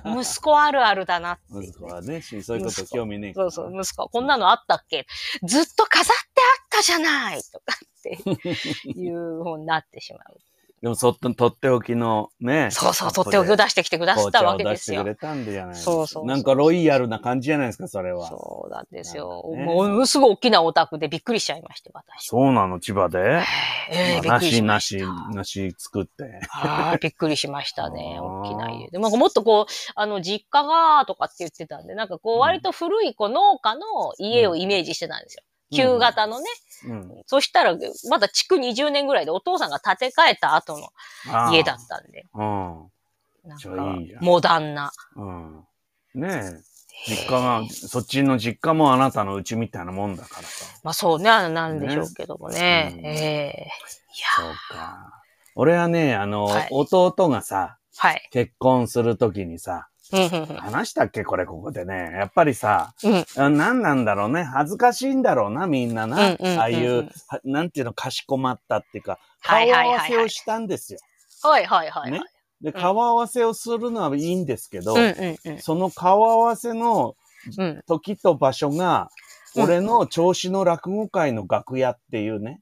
[0.04, 1.42] な、 息子あるあるだなって。
[1.66, 3.50] 息子はね、しそういうこと興味ねえから。
[3.50, 5.06] そうそう、息子、こんなのあったっけ？
[5.42, 7.40] ずっと飾ってあったじゃない！
[7.42, 10.38] とかっていう方になってしまう。
[10.80, 12.70] でも、そっと、とっておきのね。
[12.70, 15.26] そうそう、とっておきを出してきてくださったわけですよ出してく。
[15.26, 18.28] れたんでじゃないですかそうそうそうなんかロイヤルな感じじゃないですか、それは。
[18.28, 19.42] そうなんですよ。
[19.56, 22.26] ねものすごい大きなオタクでびっくりしちゃいまして、私。
[22.26, 23.42] そうなの、千葉で？
[23.90, 24.62] ええびっなし。
[24.62, 26.40] なしたなし作って。
[26.50, 28.18] ああ、びっくりしましたね。
[28.22, 28.98] 大きな家で。
[28.98, 35.42] なんかもっとこう、あの、実家が、とかって言ってたんで、なんかこう、割と古いこう農家の家をイメージしてたんですよ。
[35.72, 36.46] 旧型のね。
[36.86, 37.22] うん。
[37.26, 37.76] そしたら、
[38.08, 40.88] まだ築20年ぐらいでお父さんが建て替えた後の
[41.52, 42.24] 家だったんで。
[42.34, 42.90] うん。
[43.44, 44.92] なんか、んモダンな。
[45.16, 45.64] うん。
[46.14, 46.68] ねえ。
[47.06, 50.66] 実家が、そっちの実家もあなたの家みたいなもんだからさ。
[50.82, 52.58] まあそうね、なんでしょうけどもね。
[52.58, 53.68] ねうんええ
[54.36, 55.22] そうか。
[55.54, 58.28] 俺はね、あの、はい弟がさ、はい。
[58.30, 61.24] 結婚するときにさ、話したっけ？
[61.24, 62.12] これここでね。
[62.18, 64.42] やっぱりさ、うんあ何なんだろうね。
[64.42, 66.16] 恥ずかしいんだろうな、みんなな。
[66.16, 70.98] うんうんうんうんああいう、はなんていうの、かしこまったっていうか、はい顔合わせをしたんですよ。
[71.42, 72.20] はいはいはいはい。
[72.20, 72.22] ね
[72.60, 75.58] で、顔合わせをするのはいいんですけど、うんうんうん。
[75.60, 77.14] その顔合わせの
[77.56, 77.82] うん。
[77.86, 82.60] 時と場所が、うん俺の調子の落語会の楽屋っていうね。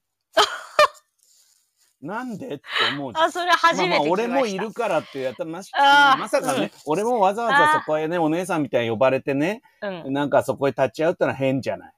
[2.02, 2.62] なんでって
[2.94, 4.28] 思うじゃんあ、それ初めて聞きました。
[4.28, 10.12] まあまあ、俺もいるからってやったらましまさかね、うん俺もわざわざそこへね、お姉さんみたいに呼ばれてね、うん。
[10.12, 11.92] なんかそこへ立ち会うってのは変じゃない。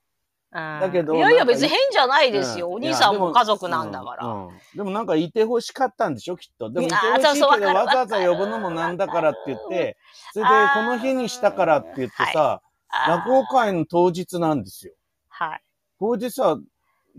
[0.51, 2.69] だだけどいやいや別に変じゃないですよ。
[2.69, 4.27] うんお兄さんもも家族なんだから。
[4.27, 6.71] うんうんでもなんかいてほしかったんでしょ、きっと。
[6.71, 9.99] でもいてほしいけど、わざわざ呼ぶのもなんだからって言って、
[10.33, 12.63] それでこの日にしたからって言ってさ、
[13.09, 14.95] 落語会の当日なんですよ。
[15.29, 15.63] はい。
[16.01, 16.57] 当日さ、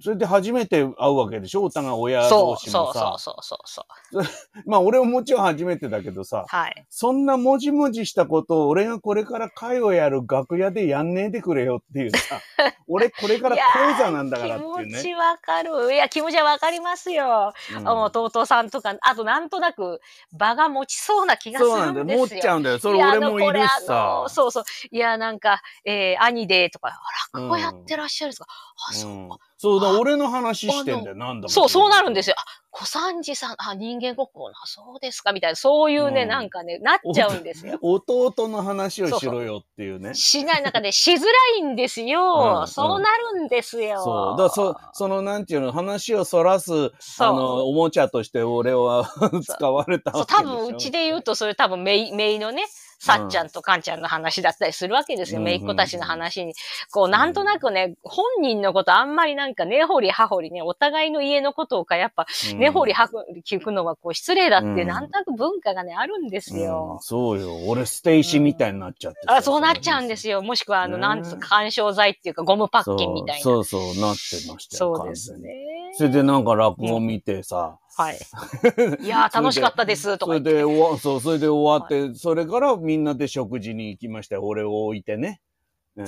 [0.01, 1.63] それで初めて会うわけでしょ？
[1.63, 3.43] お互い親同士もさそうそう。
[3.43, 3.83] そうそ
[4.21, 4.61] うそう。
[4.69, 6.85] まあ俺ももちろん初めてだけどさ、はい。
[6.89, 12.39] そんなもじもじしたことを俺がこれから会をやる楽屋でやんねえでくれよっていうさ、
[12.89, 13.61] 俺これから講
[13.97, 15.15] 座なんだからっていう気持ちね。
[15.15, 15.93] わかる。
[15.93, 17.53] いや、気持ちはわかりますよ。
[17.77, 20.01] うんあ弟さんとか、あとなんとなく
[20.33, 22.03] 場が持ちそうな気がすそうなんだよ。
[22.03, 22.19] るんですよ。
[22.19, 22.79] 持っちゃうんだよ。
[22.79, 24.29] それ俺もいるしさの。
[24.29, 24.63] そうそう。
[24.91, 28.47] いや、なんか、えー、兄でとか、あ落語やってらっしゃるんですか、
[28.89, 29.37] あ、そううんか。
[29.57, 31.15] そうだ、俺の話してんだよ。
[31.15, 32.35] なんだもんそう、そうなるんですよ。
[32.37, 37.79] あ、小三治さん、あ、人間国宝な、そうですか、みたいな、そういうね、うんなんかね、なっちゃうんですよ。
[37.81, 40.13] 弟の話をしろよっていうね。
[40.13, 41.25] しない、なんかね、しづら
[41.57, 42.59] いんですよ。
[42.61, 44.03] うんそうなるんですよ。
[44.03, 44.37] そう。
[44.37, 49.09] だからそ、その、なんていうの、話をそらす、そうあの、おもちゃとして俺は
[49.43, 50.49] 使われたそう、わけでしょ。
[50.51, 52.65] 多分、うちで言うと、それ多分、めい、めいのね、
[52.99, 55.39] さっちゃんとかんちゃんの話だったりするわけですよ。
[55.39, 56.53] うんめいっ子たちの話に。
[56.91, 66.99] こう、なんとなくね、本人のことあんまりなんか根掘り葉掘りね、お互いの家のことをか、やっぱ、うん根掘り葉掘り聞くのはこう、失礼だって、うんなんとなく文化がね、あるんですうんよ。
[67.01, 67.55] そうよ。
[67.67, 70.41] 俺、ステイシーみたいになっちゃってさあ、そうなっちゃうんですよ。
[70.41, 73.43] もしくは、あの、ねなんつうか、緩衝材っていうか、ゴムパッキンみたいな。
[73.43, 74.95] そうそうそう、なってましたよ。
[74.97, 75.37] そうです。
[75.37, 75.49] ね。
[75.93, 78.15] それでなんか落語見てさ、はい。
[79.03, 80.53] いやー、楽しかったです、とそれか言って。
[80.53, 84.45] で終わ、そう、それで終わって、それからみんなで食事に行きましたよ。
[84.45, 85.41] 俺を置いてね。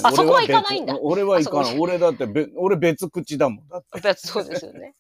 [0.04, 1.80] あそこは行かないんだ別俺は行かない。
[1.80, 3.68] 俺だってべ、俺別口だもん。
[3.68, 4.08] だって。
[4.08, 4.96] やっぱそうですよね。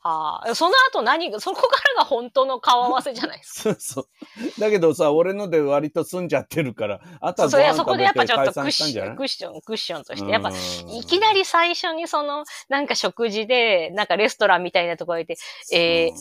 [0.00, 0.54] は あ。
[0.54, 3.74] その後何が、そこからが本当の顔合わせじゃないですか。
[3.80, 4.08] そうそ
[4.56, 4.60] う。
[4.60, 10.30] だけどさ、俺ので割と済んじゃってるから、あとはそれはそこでやっぱちょっとクッション、クッション、クッションとして。
[10.30, 10.54] やっぱ、うん
[10.94, 15.36] いきなり最初にその、なんか食事で、なんかレストランみたいなところで、
[15.72, 16.12] えー、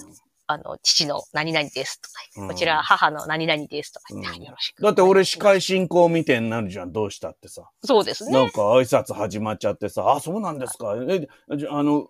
[0.48, 2.10] あの、父の何々ですと
[2.42, 4.84] かこちら母の何々ですとかうんよろしく。
[4.84, 6.92] だって俺司会進行みたいになるじゃん。
[6.92, 7.70] どうしたってさ。
[7.84, 8.32] そうですね。
[8.32, 10.96] なんか挨拶始まっちゃってさ、あ、そうなんですか。
[11.10, 12.08] え、じゃあの、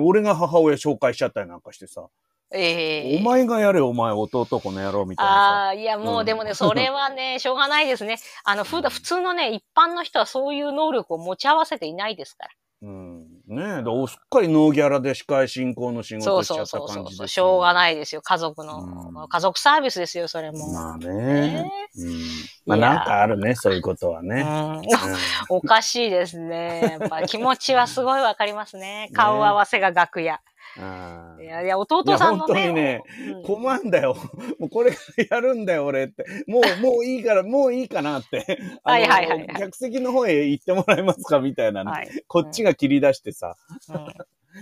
[0.00, 2.06] 俺が母親紹介しちゃったりなんかしてさ。
[2.52, 8.18] ええお前がやれ、お前、弟この野郎みたいなああ、いや、もううんでもね、それはね、 しょうがないですね。
[8.44, 12.50] あの、普段、普通のね、一般の人はそういう能力を持ち合わせていないですから。
[12.50, 12.56] さ。
[12.82, 13.26] うん。
[13.46, 17.74] ねえ、だおすっかりノーギャラで司会進行の仕そうそ事しちゃったうそうそう感じですよしょうがい。
[17.74, 18.22] ないですよ。
[18.22, 20.72] 家族の、うん家族サービスですよ、それも。
[20.72, 21.70] まあねね。
[21.96, 22.18] うん。
[22.66, 24.44] まあなんかあるね、そういうことはね。
[25.48, 26.98] おかしいですね。
[27.00, 29.10] やっぱ気持ちはすごいわかりますね。
[29.14, 30.34] 顔合わせが楽屋。
[30.36, 30.38] ん
[30.78, 32.68] あーいやいや、弟さんのいや本当ね。
[32.68, 33.02] にね
[33.36, 34.16] うん困んだよ。
[34.58, 36.24] もうこれからやるんだよ、俺って。
[36.46, 38.58] もう、 もういいから、もういいかなって。
[38.82, 41.90] はいはいはいはい客席の方へ行ってもらえますかみたいなね。
[41.90, 42.08] はい。
[42.26, 43.56] こっちが切り出してさ。
[43.88, 44.06] うん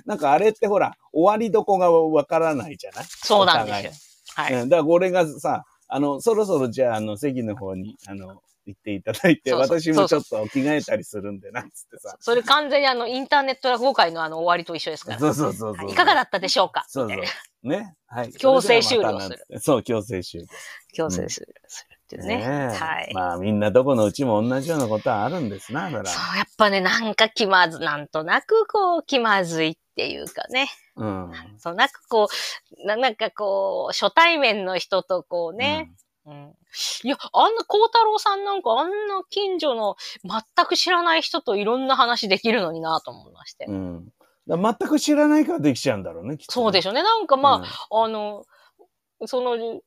[0.06, 3.04] なんかあれってほら、終わりどこがわからないじゃない？
[3.06, 3.92] そうなんですよ。
[4.42, 4.54] はい。
[4.54, 12.16] うんだから俺がさ、あの、そろそろじゃあ、あの、席の方に、あの、行っていただいて、私もちょっと着替えたりするんでな、つってさ。
[12.20, 15.18] それ完全にあの、インターネット落語会のあの、終わりと一緒ですから。
[15.18, 15.90] そうそうそうそう。
[15.90, 16.84] いかがだったでしょうか？
[16.88, 17.68] そうそう。
[17.68, 17.94] ね。
[18.06, 18.32] はい。
[18.38, 20.46] 強制終了それではまたなんつってそう、強制終了。
[20.92, 22.42] 強制する、するっていうね。
[22.44, 23.14] えはい。
[23.14, 26.10] まあみんなどこのうちも同じようなことはあるんですな、だから。
[26.10, 30.68] そう、やっぱね、なんか気まず、なんとなくこう、気まずいっていうかね。
[30.96, 31.32] うん。
[31.58, 32.28] そう、なんかこ
[32.82, 35.96] う、ななんかこう、初対面の人とこうね、うん。
[36.24, 43.66] いや、あんな、孝太郎さんなんかあんな近所の全く知らない人といろんな話できるのになと思いまして。
[43.66, 44.08] うん。
[44.46, 47.02] 全く知らないからできちゃうんだろうね、きっとねそうでしょうね。
[47.02, 48.44] なんかまあ、あ、あの、
[49.26, 49.80] その、えー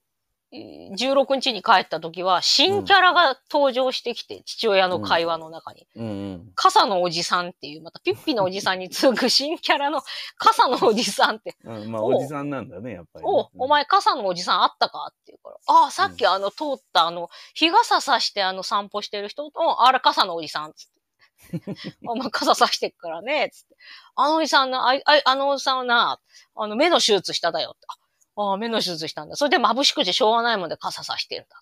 [0.98, 5.88] 16日に帰った時は、新キャラが登場してきて、父親の会話の中に。
[5.96, 6.52] うんうん。
[6.56, 10.02] 傘のおじさんっていう、またピッピのおじさんに次ぐ新キャラの
[10.38, 20.96] 傘のおじさんって、 うん、まあ、おじさんなんだね、やっぱりね、おお前傘のおじさんあったかって言うから、ああ、さっきあの通ったあの、日傘さしてあの散歩してる人と、あれ傘のおじさんっつって。
[22.08, 23.76] お前傘さしてっからね、つって。
[24.16, 26.20] あのおじさんな、あいあいあのおじさんはな、
[26.56, 27.88] あの目の手術しただよって。
[28.36, 29.36] ああ、目の手術したんだ。
[29.36, 31.62] それで眩しくてしょうがないもんで傘さしてるんだ。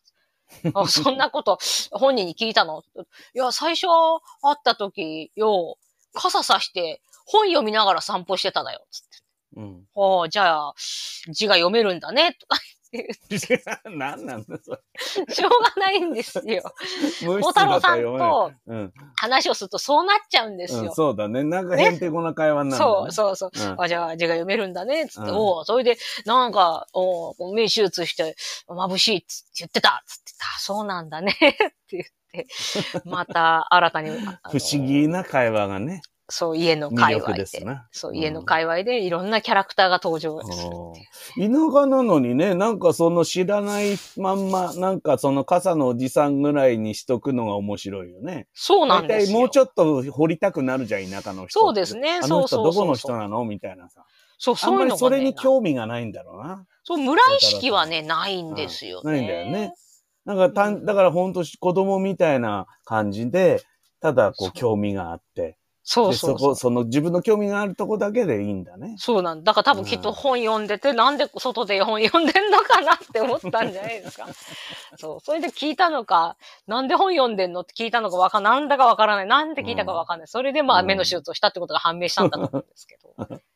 [0.81, 1.57] あそんなこと
[1.91, 2.83] 本人に聞いたの？
[3.33, 5.77] いや、最初会った時よ、
[6.13, 8.85] 傘さして本読みながら散歩してただよ。
[8.91, 9.07] つって。
[9.55, 9.87] うん。
[9.95, 10.73] ああ、じゃあ、
[11.29, 12.33] 字が読めるんだね。
[12.39, 12.57] とか
[13.89, 14.79] 何なんだ、それ。
[15.33, 16.61] しょうがないんですよ。
[17.23, 18.93] 無孝太郎さんとうん。
[19.15, 20.93] 話をするとそうなっちゃうんですうん、よ。
[20.93, 21.43] そうだね。
[21.43, 23.71] なんかへんてこな会話になるんだ、ねそうそうそう。
[23.71, 25.07] うんあ、じゃあ字が読めるんだね。
[25.07, 28.35] つって、うんおうそれで、なんか、おう目手術して
[28.67, 30.03] 眩しいっつって言ってた。
[30.05, 31.31] つってあ、そうなんだね。
[31.41, 32.47] って言って、
[33.05, 36.01] また新たに、不思議な会話がね、
[36.35, 37.33] そう、家の魅界隈で。
[37.33, 37.87] 力ですな。
[37.91, 40.93] そう、家の界隈でいろんなキャラクターが登場するう。
[41.37, 48.47] 田舎なのにね、なんかその知らないまんま、なんかその傘のおじさんぐらいにしとくのが面白いよね。
[48.55, 49.37] そうなん大ですよ。
[49.37, 51.59] 体もうちょっと掘りたくなるじゃん、田舎の人。
[51.59, 53.45] そうですねあの人どこの人なの？
[53.45, 54.03] みたいなさ。
[54.39, 56.65] そう、そういうのが、ね、まりそれに興味がないんだろうな。
[56.83, 59.11] そう、村意識はね、ないんですよね。
[59.11, 59.73] ないんだよね。
[60.25, 63.61] なんかたうんん、だから本当子供みたいな感じで、
[64.01, 65.57] ただこう興味があって。
[65.83, 66.37] で、そうそうそ。
[66.39, 68.95] そうこ、その自分の興味があるとこだけでいいんだね。
[68.97, 69.51] そうなんだ。
[69.51, 74.27] だから多分きっと本読んでて、なんで外で本読んでんのかなって思ったんじゃないですか。
[74.97, 75.19] そう。
[75.19, 79.27] それで聞いたのか、なんで本読んでんのって聞いたのかわかんなんだかわからない。
[79.27, 80.27] なんで聞いたかわかんない。
[80.27, 83.39] それでまあうん目の手術をしたってことが判明したんだと思うんですけど。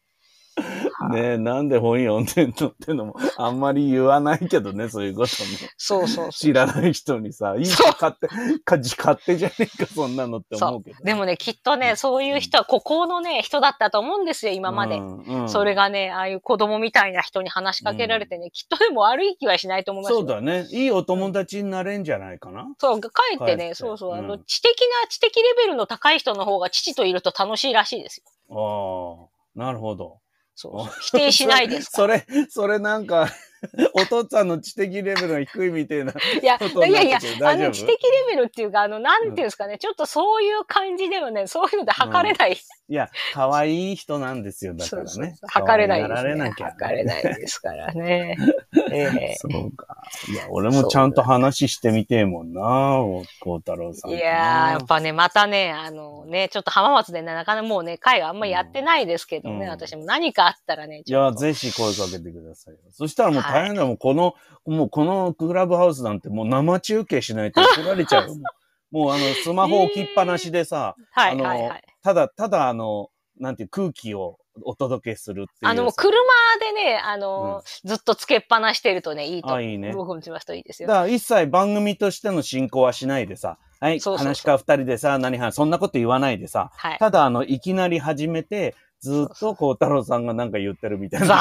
[0.58, 5.70] はいねえ、なんで本読んでんのってのも、あんまり言わないけどね、 そういうことね。
[5.78, 6.30] そうそう。
[6.32, 11.03] 知らない人にさ、いいそう勝手、か勝手じゃねえか、そんなのって思うけど。
[11.03, 14.97] でもね、きっとね、そういう人は孤高のね、人だったと思うんですよ、今まで。
[14.97, 20.20] うんうんそれがね、ああいう子供みたいな人に話しかけられてね、きっとでも悪い気はしないと思いますよ。
[20.20, 20.68] そうだね。
[20.72, 22.68] いいお友達になれんじゃないかな。
[22.80, 29.30] そう、かえってね、てそうそう、あの、うん知的な、知的レベルの高い人の方が父といると楽しいらしいですよ。
[29.55, 30.20] ああ、なるほど。
[30.60, 31.01] そう。
[31.01, 31.97] 否定しないですか？
[32.01, 33.30] それ、それなんか、
[33.93, 36.13] お父さんの知的レベルが低いみたいな。
[36.13, 36.22] ら。
[36.22, 36.57] いや、
[36.88, 42.57] いやいやあの、知的レベルっていうか、あの、なんていうんですかね、ちょっとそういう感じでのね、そういうので測れない。
[42.89, 45.36] いや、可愛い人なんですよ、だかそうそうらね。
[45.47, 46.49] 測れないです、可愛がられね。
[46.49, 46.68] なきゃ。
[46.72, 48.38] 測れないですからね。
[48.91, 49.88] ええそうか。
[50.30, 52.61] いや、俺もちゃんと話してみてえもんな、
[53.41, 54.11] 孝太郎さん。
[54.11, 61.32] いやー、やっぱね、またね、あのね、ちょっと浜松でね、なかなかもうね、会はあんまりやってないですけどね、うん私も何かあったらね、いや。
[61.34, 62.80] ぜひ声かけてくださいよ。
[62.91, 63.97] そしたらもう大変だもん。
[63.97, 64.36] この、
[64.66, 68.36] もうこのクラブハウスなんてもう生中継しないと怒られちゃうよ。
[68.91, 71.84] もうあの、スマホ置きっぱなしでさ、はあのいはいはい。
[72.03, 75.72] ただ、ただあの、なんていう空気をお届けするっていう。
[75.72, 76.12] あの、もう車
[76.60, 79.53] でね、あの、ずっとつけっぱなししてるとね、いいと。
[79.53, 80.88] あいいね僕もしますといいですよ。
[80.88, 86.97] だから一切番組としての進行はしないでさ、はい、そうそうそう話し家二人でさ、何話、そんなこと言わないでさ、はい。
[86.97, 91.28] ただあの、いきなり始めて、ずーっと孝太郎さんがなんか言ってるみたいな。
[91.28, 91.34] ザ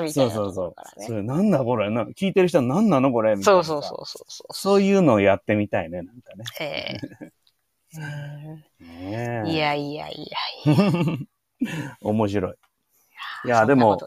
[0.00, 0.92] ーみたそいうなとそうそうころから。
[1.02, 1.06] ね。
[1.06, 1.90] それなんだこれ？
[1.90, 3.34] な聞いてる人は何なのこれ？
[3.36, 4.54] みたいなさそうそうそうそうそう。
[4.54, 6.44] そういうのをやってみたいね、なんかね。
[6.60, 7.28] ええ
[8.80, 10.30] ねえいやいやい
[10.66, 11.28] やい
[12.02, 12.54] 面白い。
[13.44, 13.56] いや。
[13.60, 13.98] や、でも。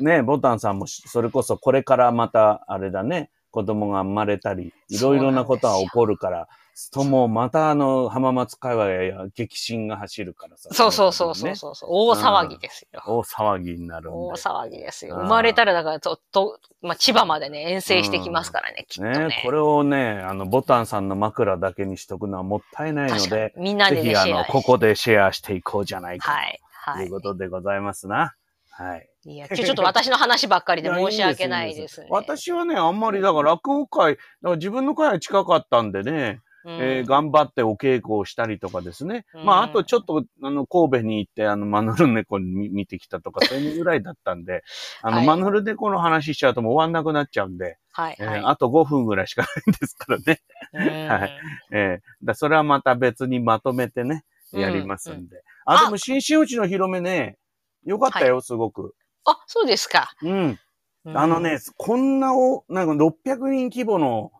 [0.00, 6.48] ね、ボタンさんもしそれこそこれからまた、あれだね、子供が生まれたり、いろいろなことが起こるから、
[6.92, 10.70] ともまたあの、浜松界隈や激震が走るからさ。
[10.72, 11.90] そうそうそうそうねそうそう。
[11.90, 13.02] 大騒ぎですよ。
[13.06, 14.10] 大騒ぎになる。
[14.12, 15.16] 大騒ぎですよ。
[15.16, 19.18] 生まれたらだからと、と、まあ、千葉までね、遠征してきますからね、きっとね。
[19.28, 26.30] ねこれをね、あの、ボタンさんの枕だけにしとくのはもったいないので、にみんなでね、ぜひあの、ここでシェアしていこうじゃないか。
[26.30, 26.60] はい。
[26.70, 27.10] はいという。
[27.10, 28.34] ことでございますな。
[28.70, 29.08] はい。
[29.24, 32.06] いや、ちょっと私の話ばっかりで申し訳 ないですね。
[32.10, 39.24] 私はね、あんまりだから落語会、だから自分の会は近かったんでね、うん、えー頑張ってお稽古をしたりとかですね。
[39.34, 44.64] うんまあ、あとちょっと、あの、神戸に行って、あの、マヌルネコに見見てきたとか、 そういうぐらいだったんで、
[45.02, 48.42] あの、はいマヌルネコの話しちゃうともう終わんなくなっちゃうんで、はい、えーはい。
[48.44, 50.40] あと5分ぐらいしかないんですからね。
[50.72, 51.40] うんはい
[51.72, 55.42] えーだそれはまた別にまとめてね、やりますんで。
[55.64, 57.38] あ、でも、新真打ちの広めね、
[57.84, 58.94] よかったよ、すごく。
[59.24, 60.10] あ、そうですか。
[60.22, 60.58] うん。
[61.04, 64.30] うんあのね、こんなお、なんか600人規模の、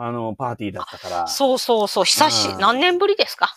[0.00, 1.26] あの、パーティーだったから。
[1.26, 3.54] そうそうそう、久し、うん何年ぶりですか？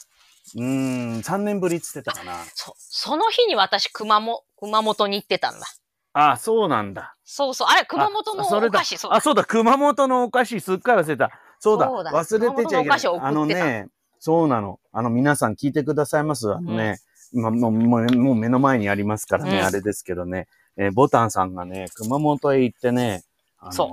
[0.56, 2.44] うーん、3年ぶりっつってたかな。
[2.56, 2.74] そう。
[2.78, 5.66] その日に私、熊も、熊本に行ってたんだ。
[6.14, 7.16] あ、そうなんだ。
[7.24, 7.68] そうそう。
[7.70, 9.12] あれ、熊本のお菓子、そう。
[9.14, 11.30] あ、そうだ、熊本のお菓子すっかり忘れた。
[11.60, 13.02] そうだ、そうだ忘れてちゃいけない。
[13.22, 13.88] あのね、
[14.20, 14.80] そうなの。
[14.92, 16.98] あの、皆さん聞いてくださいますあのね、
[17.34, 23.31] 今もう、もうもう目の前にありますからね、うんあれですけどね、えーボタンさんがね、熊本へ行ってね、あのー
[23.70, 23.88] そう。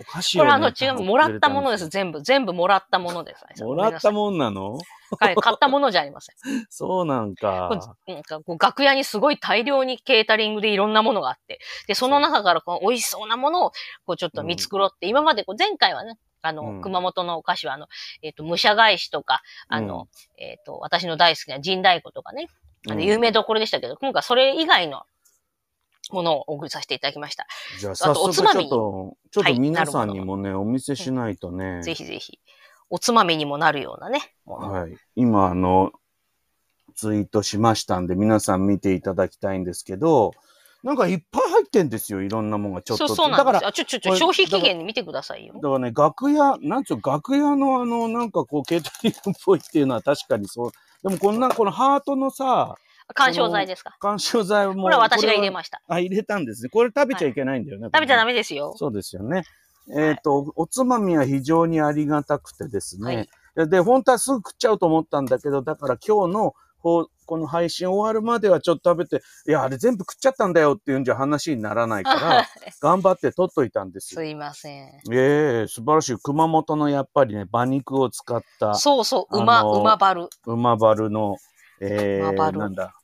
[0.00, 0.50] お菓子を、ね。
[0.50, 1.84] これあの、違う、もらったものです。
[1.84, 3.64] 送全部、全部もらったものです。
[3.64, 4.78] もらったももんなの？
[5.20, 6.36] はい、買ったものじゃありません。
[6.70, 7.70] そうなんか。
[8.06, 13.70] なんかこう楽屋にすごい大量にケータリングでいろんなものがあって、で、その中からこの美味しそうなものを
[14.06, 16.80] こうちょっと見繕って、今までこう前回はね、あの、うん。
[16.82, 17.88] 熊本のお菓子はあの、
[18.22, 22.48] えっ、と、武者返しとか、あの、えっ、と、私の大好きな神太鼓とかね、
[22.90, 25.04] あの、有名どころでしたけど、今回それ以外の
[26.12, 27.46] ものをお送りさせていただきました。
[27.80, 31.82] じゃあ、あ早速ちょとおつまみっと、ちょっとはい皆さんにもね、お見せしないとね。
[31.82, 32.38] ぜひぜひ、
[32.90, 34.34] おつまみにもなるようなね。
[34.46, 34.96] はい。
[35.16, 35.92] 今、あの、
[36.94, 40.32] ツイートしましたんで、皆さん見ていただきたいんですけど、
[40.84, 43.08] なんかいっぱい入ってんですよ、いろんなものがちょっと。
[43.08, 45.60] そうそうなんだから、ちょ、ちょ、ちょ、消費期限に見てくださいよだ。
[45.60, 50.72] からね、楽屋、なんつうの、楽屋のあの、なんかこう、ケータリングっぽいっていうのは確かにそう。
[51.02, 52.76] でもこんな、このハートのさ、
[53.12, 53.96] 干渉剤ですか？
[54.00, 54.84] 干渉剤も。
[54.84, 55.82] これは私が入れまました。
[55.88, 56.68] あ、入れたんですね。
[56.70, 57.88] これ食べちゃいけないんだよね。
[57.92, 58.32] 食べちゃダメ。
[58.32, 58.74] メですよ。
[58.76, 59.44] そうですよね。
[59.94, 63.16] えっ、と、おつまみは非常にありがたくてですね。
[63.16, 72.46] はいでで、本当はすぐ食っちゃうと思ったんだけど、だから今日のほこの配信終わるまではちょっと食べて、いや、あれ全部食っちゃったんだよっていうんじゃ話にならないから、
[72.82, 74.20] 頑張って取っといたんですよ。
[74.20, 74.88] すいません。
[75.10, 76.16] ええ素晴らしい。
[76.18, 80.28] 熊本のやっぱりね、馬肉を使ったそうそう、馬、馬バル。
[80.44, 81.36] 馬バルの、
[81.90, 82.94] えー、なんだ、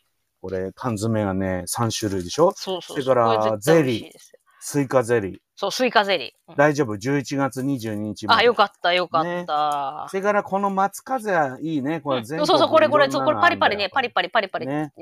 [0.40, 2.52] これ、缶詰がね、3種類でしょ？
[2.56, 5.38] そうそうそれからこれ絶対美味しいですよスイカゼリー。
[5.56, 6.30] そう、スイカゼリー。
[6.48, 8.42] うん大丈夫 ?11 月22日まで。
[8.42, 10.06] あ、よかった、よかねった。
[10.10, 12.00] それからこの松風はいいね。
[12.00, 14.66] これ全部、そうそう、これこれ、そう、これパリパリね、パリパパリパリパリ。
[14.66, 14.92] ね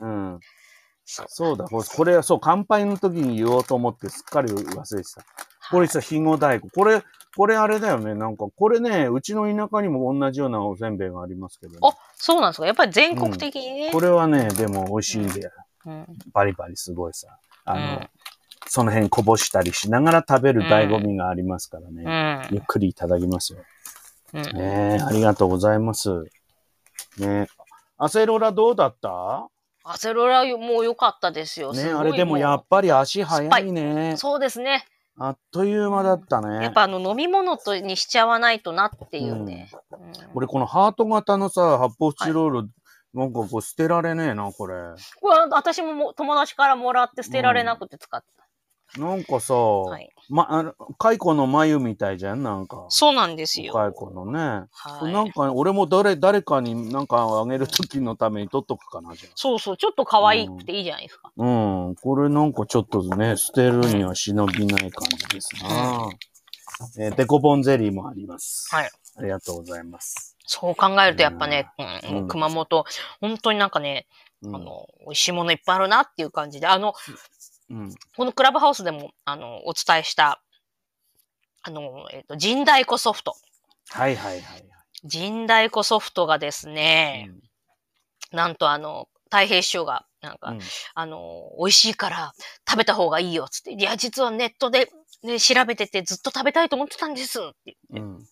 [0.00, 0.40] うん。
[1.04, 1.56] そう。
[1.56, 1.64] だ。
[1.64, 5.24] これそう、乾杯の時に言おうと思ってすっかり忘れてた。
[5.70, 6.70] これさ、ひご大根。
[6.70, 7.02] これ、
[7.38, 8.14] これあれだよね。
[8.16, 11.78] なんか、これね、うちの田舎にも同じようなおせんべいがありますけど、ね。
[11.82, 12.66] あ、そうなんですか。
[12.66, 13.92] やっぱり全国的にね。
[13.92, 15.50] これはね、でも美味しいんだよ。
[15.86, 16.06] うん。
[16.34, 17.28] パリパリすごいさ。
[17.64, 18.08] あの、うん
[18.70, 22.48] その辺こぼしたりしながら食べる醍醐味がありますからね。
[22.50, 22.56] うん。
[22.56, 23.60] ゆっくりいただきますよ。
[24.34, 26.10] うんねえ、ありがとうございます。
[26.20, 26.26] ね
[27.20, 27.46] え。
[27.96, 29.48] アセロラどうだった？
[29.84, 31.72] アセロラもう良かったですよ。
[31.72, 34.16] ねあれでもやっぱり足早いね。
[34.18, 34.84] そうですね。
[35.20, 36.62] あっという間だったね。
[36.62, 39.70] やっぱあの飲み物とにしちゃわないとなっていうね。
[39.92, 39.98] うん
[40.34, 42.70] 俺このハート型のさ、発泡スチロール、
[43.14, 44.74] なんかこう捨てられねえな、これ。
[45.20, 48.28] これ私もも友達からもらって捨てられなくて使って
[48.96, 49.54] なんかさ、た。
[49.54, 50.10] はい。
[50.30, 52.86] ま、あの、蚕の眉みたいじゃんなんか。
[52.88, 53.72] そうなんですよ。
[53.72, 54.68] 蚕のね。
[54.70, 55.12] はい。
[55.12, 61.30] なんか、俺も誰、誰かになんかあげるときのために取っとくかな、じゃそうそう、ちょっと可愛くていいじゃないですか。
[61.36, 61.42] あ。
[61.42, 61.94] うん。
[61.96, 66.08] これなんかちょっとね、捨てるには忍びない感じですな。
[66.98, 68.68] えーデコポンゼリーもあります。
[68.74, 68.90] はい。
[69.16, 70.36] ありがとうございます。
[70.46, 72.84] そう考えるとやっぱね、うんうん熊本、
[73.20, 74.06] 本当になんかね、
[74.42, 74.56] うん。
[74.56, 76.94] あの、美味しいものいっぱいあるなっていう感じで、あの、
[77.70, 77.94] うん。
[78.16, 80.42] このクラブハウスでも、あの、お伝えした、
[81.62, 83.34] あの、えっ、と、神太鼓ソフト。
[83.90, 84.64] はいはいはい
[85.10, 86.76] 神太鼓ソフトがですはい。
[86.76, 87.30] ね、
[88.32, 90.60] なんとあの、太平師匠がなんか、うん
[90.94, 92.32] あの、美味しいから
[92.68, 93.72] 食べた方がいいよ、つって。
[93.74, 94.90] いや、実はネットで、
[95.22, 98.26] ね、調べててずっと食べたいと思ってたんですって言って、うん。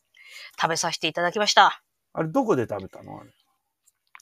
[0.61, 1.83] 食べさせていただきました。
[2.13, 3.21] あれ、どこで食べたの？
[3.21, 3.31] あれ。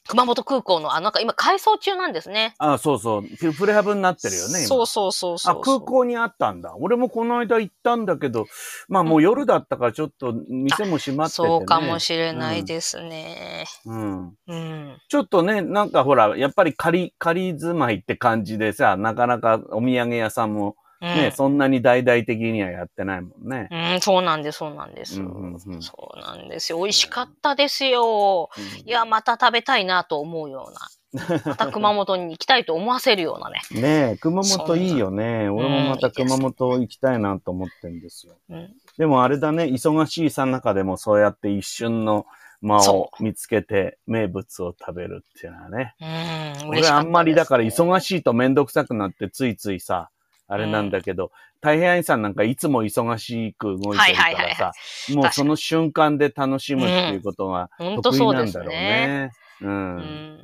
[0.06, 2.54] 熊本空港の、あ、なんか今改装中なんですね。
[2.58, 3.22] あ、そうそう。
[3.38, 4.68] ププレハブになってるよね、今。
[4.68, 6.74] そうそうそうそうあ、空港にあったんだ。
[6.78, 8.46] 俺もこの間行ったんだけど、
[8.88, 11.48] まあもう夜だったからちょっと店も閉まってて、ね。
[11.48, 13.64] そうかもしれないですね。
[13.86, 14.34] うん。
[14.46, 14.98] うん。
[15.08, 23.68] ちょっとね、なんかほら、やっぱり仮、仮住まいって感じでさ、なかなかお土産屋さんもうん、ね、そんなに大々的にはやってないもんね。
[23.70, 25.20] うん、そうなんです、そうなんです。
[25.20, 26.78] うんうんうんそうなんですよ。
[26.78, 28.50] 美味しかったですよ。
[28.84, 31.40] いや、また食べたいなと思うような。
[31.44, 33.60] また熊本に行きたいと思わせるようなね。
[33.70, 35.48] ねえ、熊本いいよね。
[35.48, 38.34] 俺もまた熊本行きたいなと思ってんですよ。
[38.50, 42.26] うん、でもあれだね、忙しいさ中でもそうやって一瞬の
[42.62, 45.94] 間をそ見つけて名物を食べるっていうのはね。
[46.62, 50.10] うん、俺あんまりだから忙ししいとめんどくさくなってついついさ、
[50.54, 54.72] あれなんだけど、太平洋さんなんかいつも忙しく動いてるはいはいはいからさ、
[55.14, 58.74] もうその瞬間で楽しむっていうことが本当得意なんだろうね。
[58.78, 59.32] ね。
[59.60, 59.66] う。
[59.66, 60.40] うんん。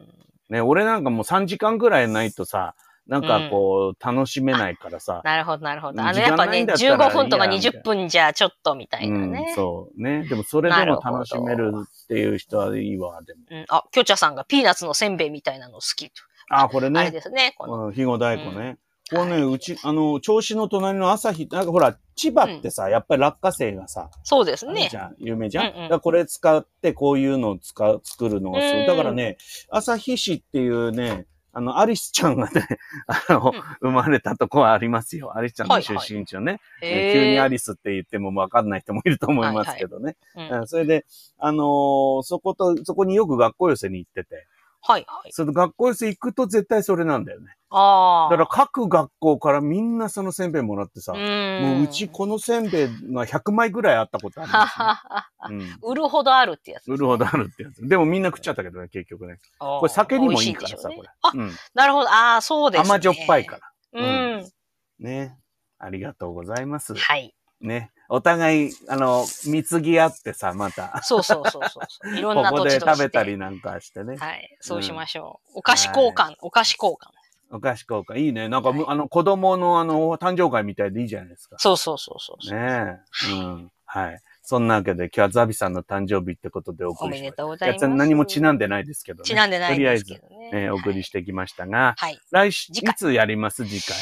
[0.48, 2.74] ね、俺なんかもう3時間ぐらいないとさ、
[3.06, 5.20] なんかこう、楽しめないからさ。
[5.24, 6.00] なるほど、なるほど。
[6.00, 10.24] うんあの、やっぱね、時間ないんだったら15分とかいいやみたいな20分じゃちょっとみたいなうんね。、そうね。
[10.28, 13.40] でもそれでも楽しめるっていう人はいいわ、でも。
[13.50, 13.64] うん。
[13.68, 16.22] あ、きょちゃさんがピーナッツのせんべいみたいなの好きと。
[16.50, 17.10] あ、これあれね。
[17.10, 17.54] ですね。
[17.56, 18.78] このうん、肥後大根ね。
[19.10, 24.96] これね、はうち、あの、銚子の隣の朝日、なんかほら、千葉ってさ、やっぱり落花生がさ、そうですねじ。
[24.96, 25.64] ゃん、有名じゃん。
[25.66, 28.80] うんうんだからこれ使ってこういうのを使う、作るのがすごい。
[28.80, 29.36] うんだからね、
[29.70, 32.66] 朝日市っていうね、あの、アリスちゃんがね、
[33.08, 35.36] あの、生まれたとこはありますよ。
[35.36, 36.60] アリスちゃんの出身地のね。
[36.80, 40.16] えー急にアリリスって言ってもわかんない人もいると思いますけどね。
[40.36, 41.06] うんうんそれで、
[41.38, 44.46] あのーそこと、そこによく学校寄せに行ってて、
[44.82, 45.32] はいはい。
[45.32, 47.54] その学校寄せ行くと絶対それなんだよね。
[47.70, 48.30] ああ。
[48.30, 51.80] だから各学校からみんなそのせんべいもらってさ、うもん。
[51.80, 55.78] ううちこのせんべいが100枚ぐらいあったことあるんはですよはは うん。
[55.82, 56.90] 売るほどあるってやつ。
[56.90, 57.86] 売るほどあるってやつ。
[57.86, 59.38] でもみんな食っちゃったけどね、結局ね。
[59.58, 61.08] ここれ酒にもいいからさ、これ。
[61.22, 61.56] あ、うん。
[61.74, 62.10] なるほど。
[62.10, 62.88] ああ、そうですね。
[62.88, 64.00] 甘じょっぱいから。
[64.00, 64.50] うん。
[64.98, 65.36] ね。
[65.78, 66.94] ありがとうございます。
[66.94, 67.34] はい。
[67.60, 67.90] ね。
[68.08, 71.00] お互い、あの、貢ぎ合ってさ、また。
[71.02, 72.10] そうそうそうそう。
[72.18, 72.90] いろんここでな土地として。
[72.90, 74.16] 食べたりなんかしてね。
[74.16, 74.56] はい。
[74.60, 75.58] そうしましょう。
[75.58, 77.10] お菓子交換、お菓子交換。
[77.52, 78.18] お菓子交換。
[78.18, 78.48] いいね。
[78.48, 81.56] なんかむ、はいあの、子供のあの、誕生会みたいでいいじゃないですか。
[81.58, 82.54] そうそうそうそう。
[82.54, 83.32] ねえ。
[83.32, 83.72] うん。
[83.84, 84.20] はい。
[84.42, 87.88] そんなわけで、今日はザビさんの誕生日ってことでおおめで送りしましとうございます。
[87.88, 89.24] 何もちなんでないですけどね。
[89.24, 90.50] ちなんでないんですけどとね。
[90.50, 92.18] りあえず、ね、お送りしてきましたが、はい。
[92.30, 93.64] 来週、いつやります？
[93.64, 93.96] 次回。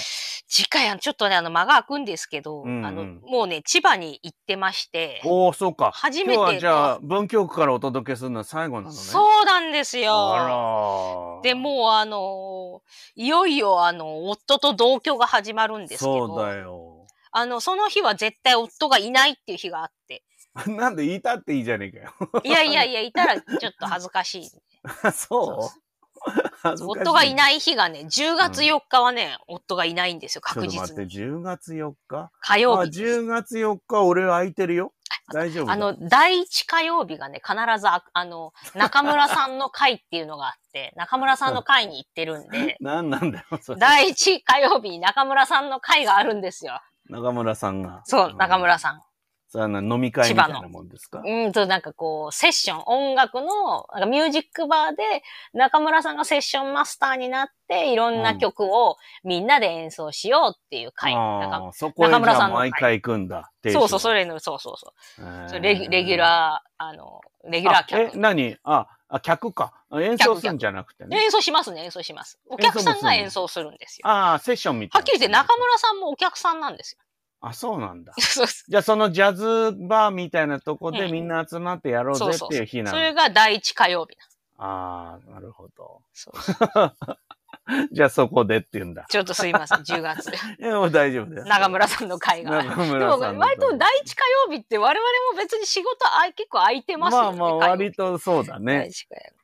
[0.48, 5.90] 次回はちょっとね、あの、間が空くんですけど、うんうんあの、もうね、千葉に行ってまして、おおそうか。
[5.92, 8.96] 初めて今日はじゃあ、文京区からお届けするのは最後なのね。
[8.96, 11.38] そうなんですあよ。
[11.38, 12.82] らで、もうあの
[13.14, 17.06] いよいよあの、夫と同居が始まるんですけど、そうだよ。
[17.30, 20.24] あの、その日は絶対夫がいないっていう日があって、
[20.66, 22.42] なんで言いたっていいじゃねえかよ。
[22.42, 24.50] いやいやいや、いたらちょっと恥ずかしい。
[25.12, 25.52] そう？
[25.52, 25.87] 恥ずかし
[26.80, 31.30] 夫がいない日がね、10月4日はね、夫がいないんですよ、ちょ確っと待って、実に。
[31.38, 32.30] 10月4日？
[32.40, 33.20] 火曜あ、日です。
[33.20, 34.92] 10月4日俺空いてるよ。
[35.32, 43.80] 大丈夫だあの、第一火曜日がね、必ずあ、あの、中村さんの会っていうのがあって、 中村さんの会に行ってるんで、 何なんだよ、それ。
[43.80, 46.80] 第一火曜日に中村さんの会があるんですよ。
[47.08, 48.02] 中村さんが。
[48.04, 49.02] そう、中村さん。
[49.50, 51.22] そ飲み会みたいなもんですか？
[51.24, 55.22] うんと、なんかこう、セッション、音楽の、なんかミュージックバーで、
[55.54, 61.14] 中村さんがセッションマスターになって、いろんな曲をみんなで演奏しようっていう会。
[61.14, 63.50] なんかああ、そこへ中村さん毎回行くんだ。
[63.72, 64.20] そうそう、それ。
[64.20, 64.92] れの、そうそうそ
[65.22, 65.48] う。
[65.48, 68.18] それレギレギュラー、あの、レギュラーあえ、客。
[68.18, 68.56] 何？
[68.64, 69.72] あ、あ、客か。
[69.90, 71.24] あ演奏するんじゃなくてね。
[71.24, 72.38] 演奏しますね、演奏します。
[72.50, 74.06] お客さんが演奏するんですよ。
[74.06, 75.00] ああ、セッションみたいな。
[75.00, 76.98] はっきり言って中村さんもお客さんなんです
[77.40, 78.14] あ、そうなんだよ。
[78.20, 82.90] そうそじゃあそのジャズバーみたいなとこでうんみんな集まってやろうぜっていう日なの。
[82.90, 84.24] それが第一火曜日な
[84.64, 86.02] ああ、なるほど。
[86.12, 86.96] そうそう
[87.92, 89.04] じゃあそこでって言うんだ。
[89.08, 90.28] ちょっとすいません、10月。
[90.58, 91.46] いや、もう大丈夫だよ。
[91.46, 92.62] 中村さんの会が。
[92.62, 95.00] 中でも、村さんの割と第一火曜日って我々
[95.32, 97.38] も別に仕事あい結構空いてますよね。
[97.38, 98.90] まあまあ、割とそうだ第ね。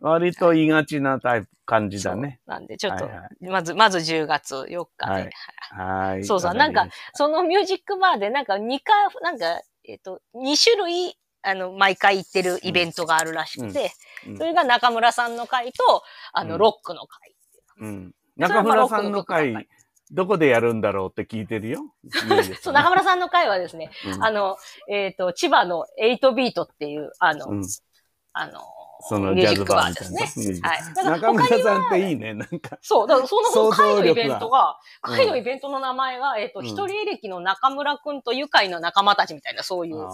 [0.00, 2.40] 割と言いがちなタイプ、感じだね。
[2.46, 5.12] なんで、ちょっと、はいはまず、まず10月4日で。
[5.12, 5.30] はい
[5.70, 6.24] はい。
[6.24, 13.92] そうそうわりましたそのミュージックバーでなんか2回、なんか、えっ、と、2種類、あの、毎回行ってるイベントがあるらしくて、
[14.26, 16.02] うんそれが中村さんの会と、
[16.32, 17.33] あの、うんロックの会。
[17.80, 18.14] うん。
[18.36, 19.68] 中まあ村さんのロックの曲ばっか会り、
[20.10, 21.80] どこでやるんだろうって聞いてるよ？
[22.60, 24.56] そう、中村さんの会はですね、うんあの、
[24.88, 27.64] えっ、と、千葉の8ビートっていう、あの、うん
[28.36, 28.60] あの、
[29.06, 30.60] そのジャズバーですね。
[30.62, 31.04] はい。
[31.04, 32.78] 中村さんっていいね、なんか。
[32.82, 40.06] そう、だからその想像力が会のイベントが、うん会のイベントの名前が、えっ、と、うん一人エレキの中村くんと愉快の仲間たちみたいな、そういう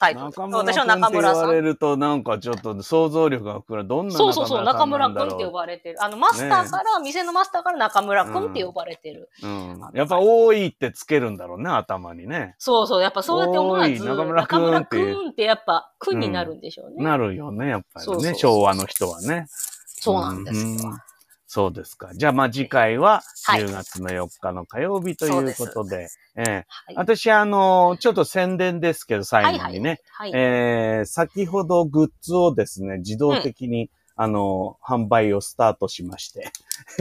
[0.00, 0.56] タイトル。
[0.56, 1.46] 私は中村さん。
[1.46, 3.88] われると、なんかちょっと想像力が膨らむ。
[3.88, 6.02] どんなそうそうそう、中中村くんって呼ばれてる。
[6.02, 9.28] あの、マスターから、店のマスターから中村くんって呼ばれてる。
[9.42, 9.80] うん。
[9.94, 12.54] やっぱ多いってつけるんだろうね、頭にね。
[12.58, 14.24] そうそう、やっぱそうやって思わず、中
[14.58, 17.04] 村くんってやっぱ、くんになるんでしょうね。
[17.04, 18.04] なるよね、やっぱりね。
[18.04, 19.46] そうそうそう昭和の人はね。
[19.86, 20.90] そうなんですよ。
[20.90, 21.09] うん
[21.52, 22.14] そうですか。
[22.14, 23.62] じゃあ、まあ次回ははい。
[23.64, 26.64] 10月の4日の火曜日ということで、ええ。
[26.68, 26.94] はい。
[26.94, 30.32] 私、あの、ちょっと宣伝ですけど、最後にね、はい。
[30.32, 36.52] えー先ほどグッズをですね、自動的に、あの、販売をスタートしまして、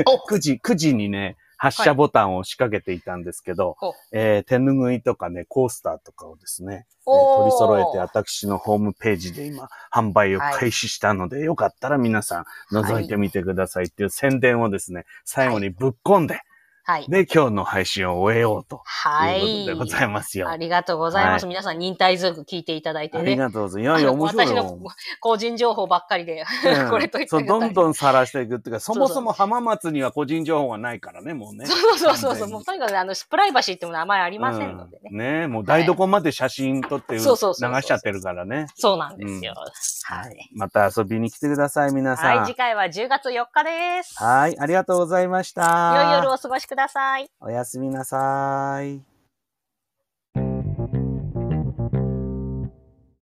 [0.08, 0.18] お。
[0.28, 3.94] 9時、9時にね、発射ボタンを仕掛けていたんですけど、ほう。
[4.14, 16.42] えー手ぬぐいとかね、コースターとかをですね、えー取り揃えて私のホームページで今販売を開始したので、よかったら皆さん覗いてみてくださいっていう宣伝をですね、最後にぶっ込んで、
[16.90, 17.06] はい。
[17.08, 20.50] で、今日の配信を終えようとはいいうことでございますよ。
[20.50, 21.44] ありがとうございます。
[21.44, 23.38] はい皆さん忍耐強く聞いていただいてありね。
[23.38, 24.00] がとうございます。
[24.00, 24.80] いやいや、面白い私のよ。
[25.20, 31.68] 個人情報ばっかりで、 うんこれといってそう、どんんどん晒していくっていうか、そもそも浜松には個人情報がないからね、もうね。
[31.68, 32.50] そうそうそうそう。
[32.50, 35.02] もうとにかくねあの、プライバシーってものはあまりありませんのでね。
[35.12, 38.66] うんねもう台所まで写真撮って流しちゃってるからね。
[38.74, 39.54] そうなんですよ。
[39.54, 40.58] ははいい。
[40.58, 42.38] また遊びに来てください、皆さん。
[42.38, 44.16] はい、次回は10月4日です。
[44.24, 45.94] はい、ありがとうございました。
[46.04, 47.30] 良い夜をお過ごしください。
[47.42, 49.09] おやすみなさい。